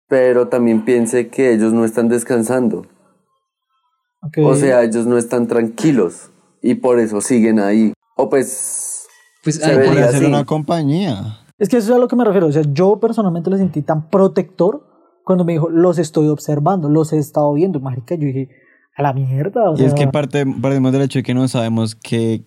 [0.09, 2.87] pero también piense que ellos no están descansando.
[4.43, 6.31] O sea, ellos no están tranquilos
[6.63, 7.93] y por eso siguen ahí.
[8.17, 9.07] O pues,
[9.45, 10.27] Pues Se ay, ve Puede Debería ser sí.
[10.27, 11.39] una compañía.
[11.59, 12.47] Es que eso es a lo que me refiero.
[12.49, 14.83] O sea, yo personalmente lo sentí tan protector
[15.27, 17.81] cuando me dijo, los estoy observando, los he estado viendo.
[17.81, 18.49] Marica, yo dije,
[18.95, 19.69] a la mierda.
[19.69, 22.45] O Y es que parte, partimos del hecho de que no sabemos qué,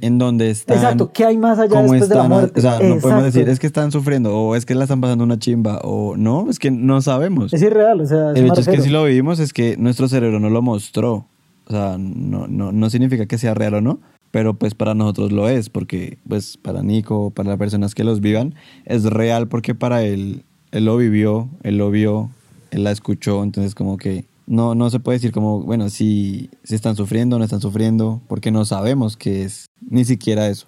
[0.00, 0.76] en dónde están.
[0.76, 2.60] Exacto, ¿qué hay más allá de la muerte?
[2.60, 5.24] O sea, no podemos decir, es que están sufriendo, o es que la están pasando
[5.24, 7.52] una chimba, o no, es que no sabemos.
[7.52, 10.38] Es irreal, o sea, El hecho es que si lo vivimos es que nuestro cerebro
[10.38, 11.26] no lo mostró.
[11.66, 13.98] O sea, no, no, no significa que sea real o no,
[14.30, 18.20] pero pues para nosotros lo es, porque pues para Nico, para las personas que los
[18.20, 18.54] vivan,
[18.84, 22.30] es real porque para él, él lo vivió, él lo vio,
[22.70, 26.74] él la escuchó, entonces como que no, no se puede decir como, bueno, si, si
[26.74, 30.66] están sufriendo no están sufriendo, porque no sabemos qué es, ni siquiera eso.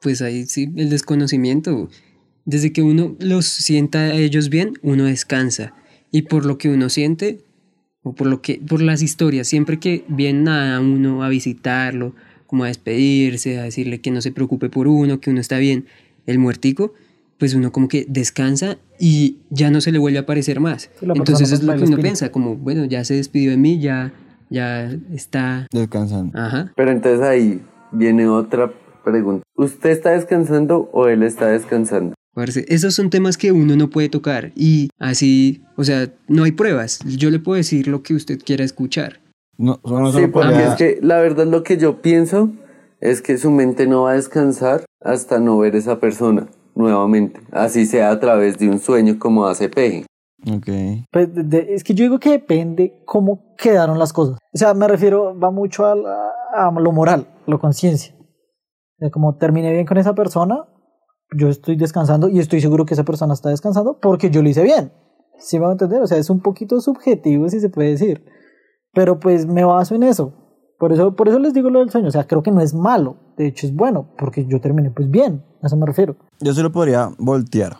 [0.00, 1.90] pues ahí sí, el desconocimiento.
[2.46, 5.74] Desde que uno los sienta a ellos bien, uno descansa.
[6.10, 7.40] Y por lo que uno siente,
[8.02, 12.14] o por lo que, por las historias, siempre que vienen a uno a visitarlo,
[12.46, 15.84] como a despedirse, a decirle que no se preocupe por uno, que uno está bien,
[16.26, 16.94] el muertico,
[17.40, 20.90] pues uno como que descansa y ya no se le vuelve a aparecer más.
[21.00, 24.12] Entonces es lo que uno piensa, como, bueno, ya se despidió de mí, ya,
[24.50, 25.66] ya está...
[25.72, 26.30] Descansan.
[26.34, 26.70] Ajá.
[26.76, 27.62] pero entonces ahí
[27.92, 28.70] viene otra
[29.02, 29.42] pregunta.
[29.56, 32.14] ¿Usted está descansando o él está descansando?
[32.34, 36.52] Parce, esos son temas que uno no puede tocar y así, o sea, no hay
[36.52, 37.00] pruebas.
[37.06, 39.20] Yo le puedo decir lo que usted quiera escuchar.
[39.56, 42.52] No, uno Sí, porque es que la verdad lo que yo pienso
[43.00, 47.86] es que su mente no va a descansar hasta no ver esa persona nuevamente, así
[47.86, 50.06] sea a través de un sueño como hace Peje.
[50.50, 50.68] Ok.
[51.12, 54.36] Pues, de- de- es que yo digo que depende cómo quedaron las cosas.
[54.54, 58.14] O sea, me refiero, va mucho a, la- a lo moral, a lo conciencia.
[58.18, 60.64] O sea, como terminé bien con esa persona,
[61.36, 64.62] yo estoy descansando y estoy seguro que esa persona está descansando porque yo lo hice
[64.62, 64.92] bien.
[65.38, 66.02] ¿Sí me va a entender?
[66.02, 68.24] O sea, es un poquito subjetivo, si se puede decir.
[68.92, 70.34] Pero pues me baso en eso.
[70.78, 72.08] Por eso, por eso les digo lo del sueño.
[72.08, 73.29] O sea, creo que no es malo.
[73.40, 75.42] De hecho, es bueno porque yo terminé pues bien.
[75.62, 76.14] A eso me refiero.
[76.40, 77.78] Yo solo podría voltear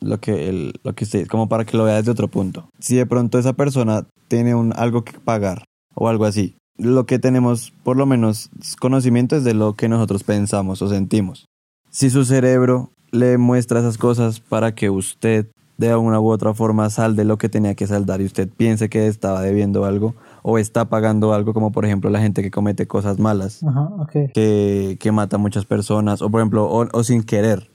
[0.00, 2.70] lo que, el, lo que usted, como para que lo vea desde otro punto.
[2.78, 7.18] Si de pronto esa persona tiene un, algo que pagar o algo así, lo que
[7.18, 8.48] tenemos por lo menos
[8.80, 11.44] conocimiento es de lo que nosotros pensamos o sentimos.
[11.90, 16.88] Si su cerebro le muestra esas cosas para que usted de una u otra forma
[16.88, 20.14] salde lo que tenía que saldar y usted piense que estaba debiendo algo
[20.46, 24.12] o está pagando algo, como por ejemplo la gente que comete cosas malas Ajá, ok.
[24.34, 27.70] que, que mata a muchas personas, o por ejemplo, o, o sin querer,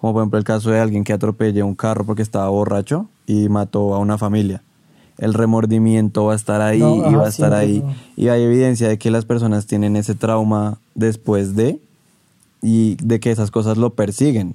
[0.00, 3.50] como por ejemplo el caso de alguien que atropella un carro porque estaba borracho y
[3.50, 4.62] mató a una familia.
[5.18, 7.84] El remordimiento va a estar ahí No, y ajá, va a sí, estar ahí.
[8.16, 11.80] Y hay evidencia de que las personas tienen ese trauma después de
[12.62, 14.54] y de que esas cosas lo persiguen.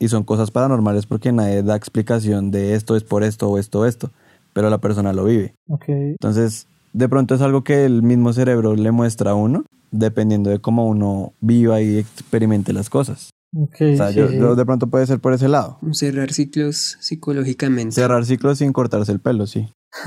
[0.00, 3.86] Y son cosas paranormales porque nadie da explicación de esto es por esto o esto
[3.86, 4.10] esto,
[4.52, 5.54] pero la persona lo vive.
[5.68, 5.84] Ok.
[5.88, 10.60] Entonces, de pronto es algo que el mismo cerebro le muestra a uno, dependiendo de
[10.60, 13.30] cómo uno viva y experimente las cosas.
[13.56, 15.78] Ok, O sea, sí, yo- de pronto puede ser por ese lado.
[15.92, 17.92] Cerrar ciclos psicológicamente.
[17.92, 19.68] Cerrar ciclos sin cortarse el pelo, sí.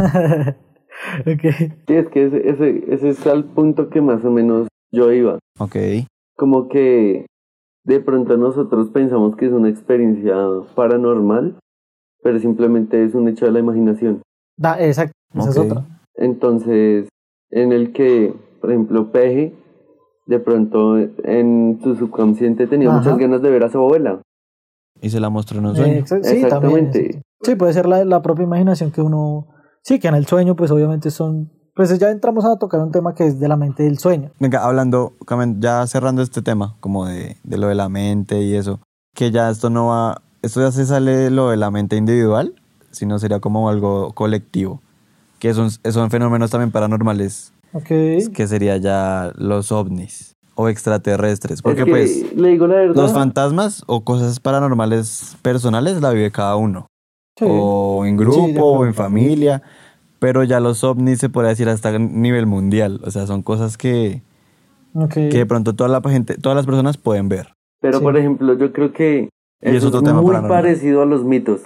[1.25, 1.41] ok.
[1.87, 5.39] Sí, es que ese, ese, ese es al punto que más o menos yo iba.
[5.59, 5.75] Ok.
[6.37, 7.25] Como que
[7.85, 10.35] de pronto nosotros pensamos que es una experiencia
[10.75, 11.57] paranormal,
[12.23, 14.21] pero simplemente es un hecho de la imaginación.
[14.57, 15.92] Da, exacto, esa es otra.
[16.23, 17.09] Entonces,
[17.51, 19.53] en el que, por ejemplo, Peje,
[20.25, 22.99] de pronto en su subconsciente tenía Ajá.
[22.99, 24.21] muchas ganas de ver a su abuela.
[25.01, 25.93] Y se la mostró en un Eh, sueño.
[26.01, 26.45] exa- sí, también.
[26.45, 27.05] Exactamente.
[27.07, 27.27] exacto.
[27.43, 29.47] Sí, puede ser la, la propia imaginación que uno...
[29.81, 31.51] Sí, que en el sueño, pues obviamente son...
[31.75, 34.31] Pues ya entramos a tocar un tema que es de la mente del sueño.
[34.39, 35.13] Venga, hablando,
[35.59, 38.79] ya cerrando este tema, como de, de lo de la mente y eso,
[39.13, 42.53] que ya esto no va, esto ya se sale de lo de la mente individual,
[42.91, 44.81] sino sería como algo colectivo,
[45.43, 47.83] que son, son fenómenos también paranormales, Ok.
[48.33, 52.95] que sería ya los ovnis o extraterrestres, porque es que, pues le digo la verdad,
[52.95, 56.87] los fantasmas o cosas paranormales personales la vive cada uno,
[57.37, 57.43] Sí.
[57.45, 59.63] o en Sí, grupo, o en familia,
[60.19, 64.21] pero ya los ovnis se podría decir hasta nivel mundial, o sea, son cosas que
[65.09, 67.53] que de pronto toda la gente, todas las personas pueden ver.
[67.81, 68.03] pero sí.
[68.03, 69.27] por ejemplo, yo creo que
[69.59, 70.61] es eso otro es tema muy paranormal.
[70.63, 71.61] parecido a los mitos.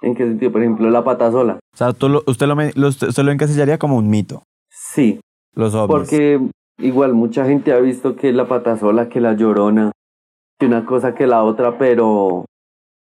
[0.00, 0.50] ¿En qué sentido?
[0.50, 1.60] Por ejemplo, la pata sola.
[1.74, 5.20] O sea, tú lo- usted, lo, usted lo encasillaría como un mito, Sí,
[5.54, 5.88] los ovnis.
[5.88, 6.40] porque
[6.78, 9.92] igual mucha gente ha visto que la pata sola, que la llorona,
[10.58, 12.44] que una cosa que la otra, pero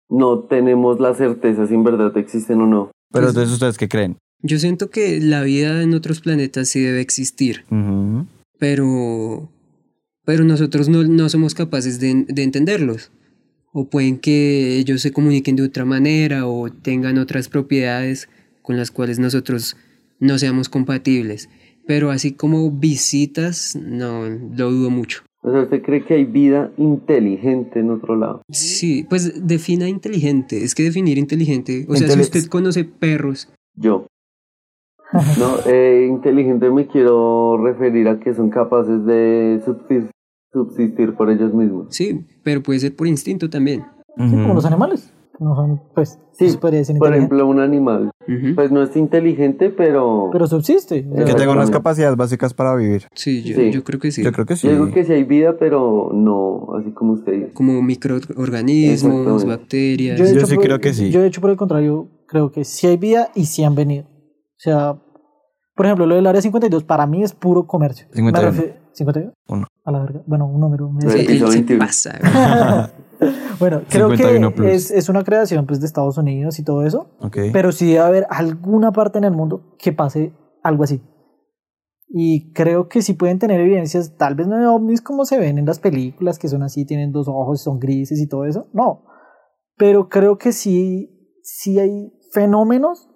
[0.09, 2.91] no tenemos la certeza si en verdad existen o no.
[3.12, 4.17] Pero Pues- entonces, ¿ustedes qué creen?
[4.43, 7.65] Yo siento que la vida en otros planetas sí debe existir,
[8.59, 9.49] pero,
[10.25, 13.11] pero nosotros no, no somos capaces de, de entenderlos.
[13.73, 18.29] O pueden que ellos se comuniquen de otra manera o tengan otras propiedades
[18.65, 19.77] con las cuales nosotros
[20.19, 21.49] no seamos compatibles.
[21.87, 25.23] Pero así como visitas, no, lo dudo mucho.
[25.43, 28.41] O sea, ¿usted cree que hay vida inteligente en otro lado?
[28.51, 30.65] Sí, pues defina inteligente.
[30.65, 34.07] Es que definir inteligente, o sea, si usted conoce perros, Yo.
[35.39, 40.11] No, eh, inteligente me quiero referir a que son capaces de subsistir,
[40.53, 41.89] subsistir por ellos mismos.
[41.91, 43.85] sí, pero puede ser por instinto también.
[44.17, 45.12] Sí, como los animales.
[45.41, 48.11] No son, pues, Sí, se podría decir Por ejemplo, un animal.
[48.55, 50.28] Pues no es inteligente, pero...
[50.32, 51.05] Pero subsiste.
[51.26, 53.07] Que tenga unas capacidades básicas para vivir.
[53.14, 53.70] Sí, yo, Sí.
[53.72, 54.22] yo creo que sí.
[54.22, 54.66] Yo creo que sí.
[54.66, 57.53] Yo digo que sí hay vida, pero no así como usted dice.
[57.53, 60.18] Como microorganismos, bacterias.
[60.18, 61.11] Yo sí por- creo que sí.
[61.11, 64.05] Yo, de hecho, por el contrario, creo que sí hay vida y sí han venido.
[64.07, 64.97] O sea,
[65.76, 68.07] por ejemplo, lo del área 52 para mí es puro comercio.
[68.11, 68.51] Me 51.
[68.51, 69.32] refiero- ¿51?
[69.49, 69.66] Uno.
[69.85, 70.22] A la verga.
[70.26, 70.89] Bueno, un número.
[70.91, 71.26] me Sí.
[71.28, 71.78] él se 21.
[71.85, 72.91] pasa.
[73.59, 77.11] Bueno, creo 51 que es, es una creación pues, de Estados Unidos y todo eso.
[77.20, 77.39] Ok.
[77.53, 81.03] Pero sí debe haber alguna parte en el mundo que pase algo así.
[82.09, 85.59] Y creo que sí pueden tener evidencias, tal vez no de ovnis como se ven
[85.59, 88.68] en las películas, que son así, tienen dos ojos, son grises y todo eso.
[88.72, 89.05] No.
[89.77, 93.11] Pero creo que sí, sí hay fenómenos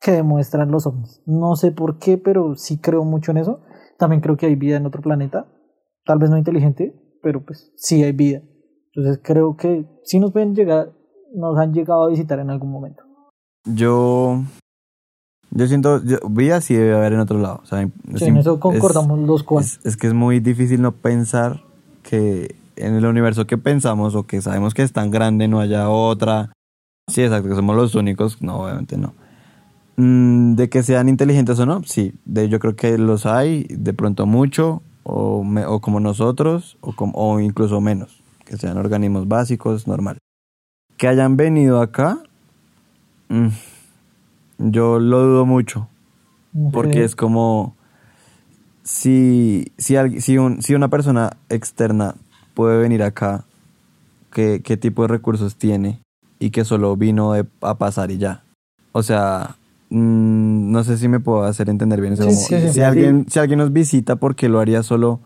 [0.00, 1.22] que demuestran los ovnis.
[1.26, 3.60] No sé por qué, pero sí creo mucho en eso.
[3.98, 5.46] También creo que hay vida en otro planeta.
[6.04, 8.40] Tal vez no inteligente, pero pues sí hay vida.
[8.94, 10.92] Entonces creo que sí nos pueden llegar,
[11.34, 13.04] nos han llegado a visitar en algún momento.
[13.64, 14.42] Yo.
[15.50, 16.02] Yo siento.
[16.04, 17.60] yo- vida sí debe haber en otro lado.
[17.62, 19.66] O sea, es Sí, en eso es- concordamos los cuatro.
[19.66, 21.62] Es, es que es muy difícil no pensar
[22.02, 25.88] que en el universo que pensamos o que sabemos que es tan grande no haya
[25.90, 26.52] otra.
[27.08, 28.42] Sí, exacto, que somos los únicos.
[28.42, 29.14] No, obviamente no.
[29.96, 32.12] Mm, de que sean inteligentes o no, sí.
[32.24, 36.92] De, yo creo que los hay, de pronto mucho, o, me- o como nosotros, o,
[36.94, 38.17] como, o incluso menos.
[38.48, 40.16] Que sean organismos básicos, normal.
[40.96, 42.18] Que hayan venido acá,
[43.28, 43.48] mm,
[44.58, 45.88] yo lo dudo mucho.
[46.72, 47.76] Porque es como
[48.82, 52.14] si, si, si, un- si una persona externa
[52.54, 53.44] puede venir acá,
[54.32, 56.00] ¿qué, qué tipo de recursos tiene?
[56.38, 58.44] Y que solo vino de- a pasar y ya.
[58.92, 59.56] O sea,
[59.90, 62.16] mm, no sé si me puedo hacer entender bien.
[62.16, 62.72] Sí, como, sí, sí.
[62.72, 65.20] si, alguien, si alguien nos visita, porque lo haría solo?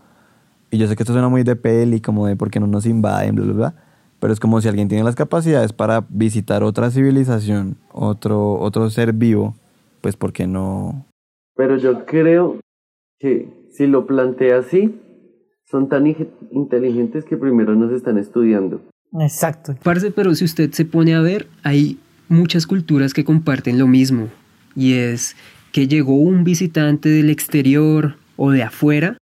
[0.73, 3.35] Y yo sé que esto suena muy de peli, como de porque no nos invaden,
[3.37, 3.75] bla, bla, bla.
[4.19, 9.13] Pero es como si alguien tiene las capacidades para visitar otra civilización, otro, otro ser
[9.13, 9.55] vivo,
[10.01, 11.07] pues ¿por qué no,
[11.57, 12.59] Pero yo creo
[13.21, 14.99] que si lo plantea así,
[15.71, 18.81] son tan ige- inteligentes que primero nos están estudiando.
[19.21, 19.75] Exacto.
[19.83, 21.99] Parce, pero si usted se pone a ver, hay
[22.29, 24.29] muchas culturas que comparten lo mismo.
[24.75, 25.37] Y es
[25.73, 29.19] que llegó un visitante del exterior o de afuera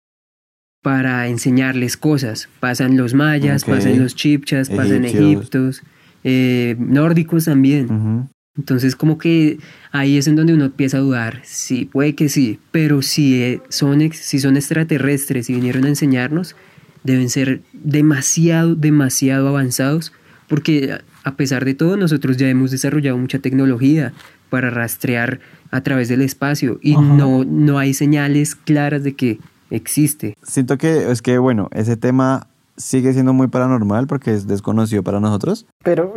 [0.82, 2.48] para enseñarles cosas.
[2.60, 5.82] Pasan los mayas, pasan los chipchas, pasan egiptos,
[6.24, 8.28] eh, nórdicos también.
[8.56, 9.58] Entonces como que
[9.92, 11.40] ahí es en donde uno empieza a dudar.
[11.44, 16.56] Sí, puede que sí, pero si eh, son, si son extraterrestres y vinieron a enseñarnos,
[17.04, 20.12] deben ser demasiado, demasiado avanzados,
[20.48, 24.12] porque a pesar de todo nosotros ya hemos desarrollado mucha tecnología
[24.48, 29.38] para rastrear a través del espacio y no, no hay señales claras de que
[29.70, 30.36] existe.
[30.42, 32.46] Siento que es que, bueno, ese tema
[32.76, 35.66] sigue siendo muy paranormal porque es desconocido para nosotros.
[35.84, 36.14] Pero,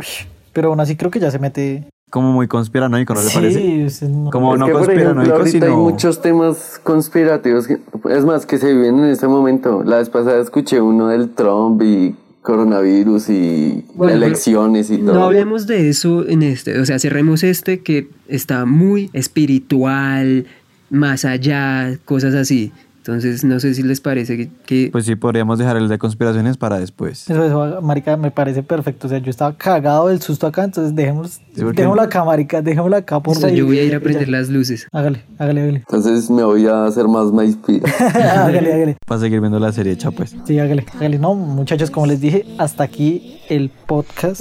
[0.54, 3.86] pero aún así creo que ya se mete como muy conspiranoico, ¿no te Sí, parece?
[3.86, 7.80] es- no- Como Es no que, ejemplo, conspiranoico, ahorita hay muchos temas conspirativos, que-
[8.12, 9.84] es más, que se viven en este momento.
[9.84, 15.14] La vez pasada escuché uno del Trump y coronavirus y Bueno, elecciones y todo.
[15.16, 20.46] No hablemos de eso en este, o sea, cerremos este que está muy espiritual,
[20.90, 22.72] más allá, cosas así.
[23.06, 26.56] Entonces, no sé si les parece que, que- Pues sí, podríamos dejar el de conspiraciones
[26.56, 27.30] para después.
[27.30, 29.08] Eso, eso, marica, me parece perfecto.
[29.08, 32.96] O sea, yo estaba cagado del susto acá, entonces dejemos, porque- dejémoslo acá, marica, dejémoslo
[32.96, 33.58] acá, por o sea, favor.
[33.58, 34.88] yo voy a ir a prender las luces.
[34.94, 35.78] Hágale, hágale, hágale.
[35.80, 37.92] Entonces me voy a hacer más Maíspira.
[38.46, 38.98] hágale, hágale.
[39.06, 40.34] Para seguir viendo la serie hecha, pues.
[40.46, 41.20] Sí, hágale, hágale.
[41.20, 44.40] No, muchachos, como les dije, hasta aquí el podcast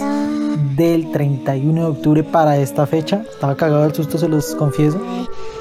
[0.77, 3.25] del 31 de octubre para esta fecha.
[3.29, 5.01] Estaba cagado del susto, se los confieso.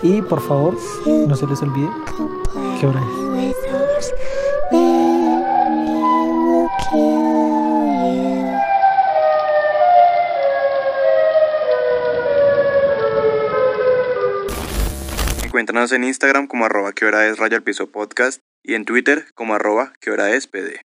[0.04, 0.76] Y por favor,
[1.28, 1.88] no se les olvide
[15.44, 19.26] Encuéntranos en Instagram como arroba que hora es raya al piso podcast y en Twitter
[19.36, 20.82] como arroba que hora es pd.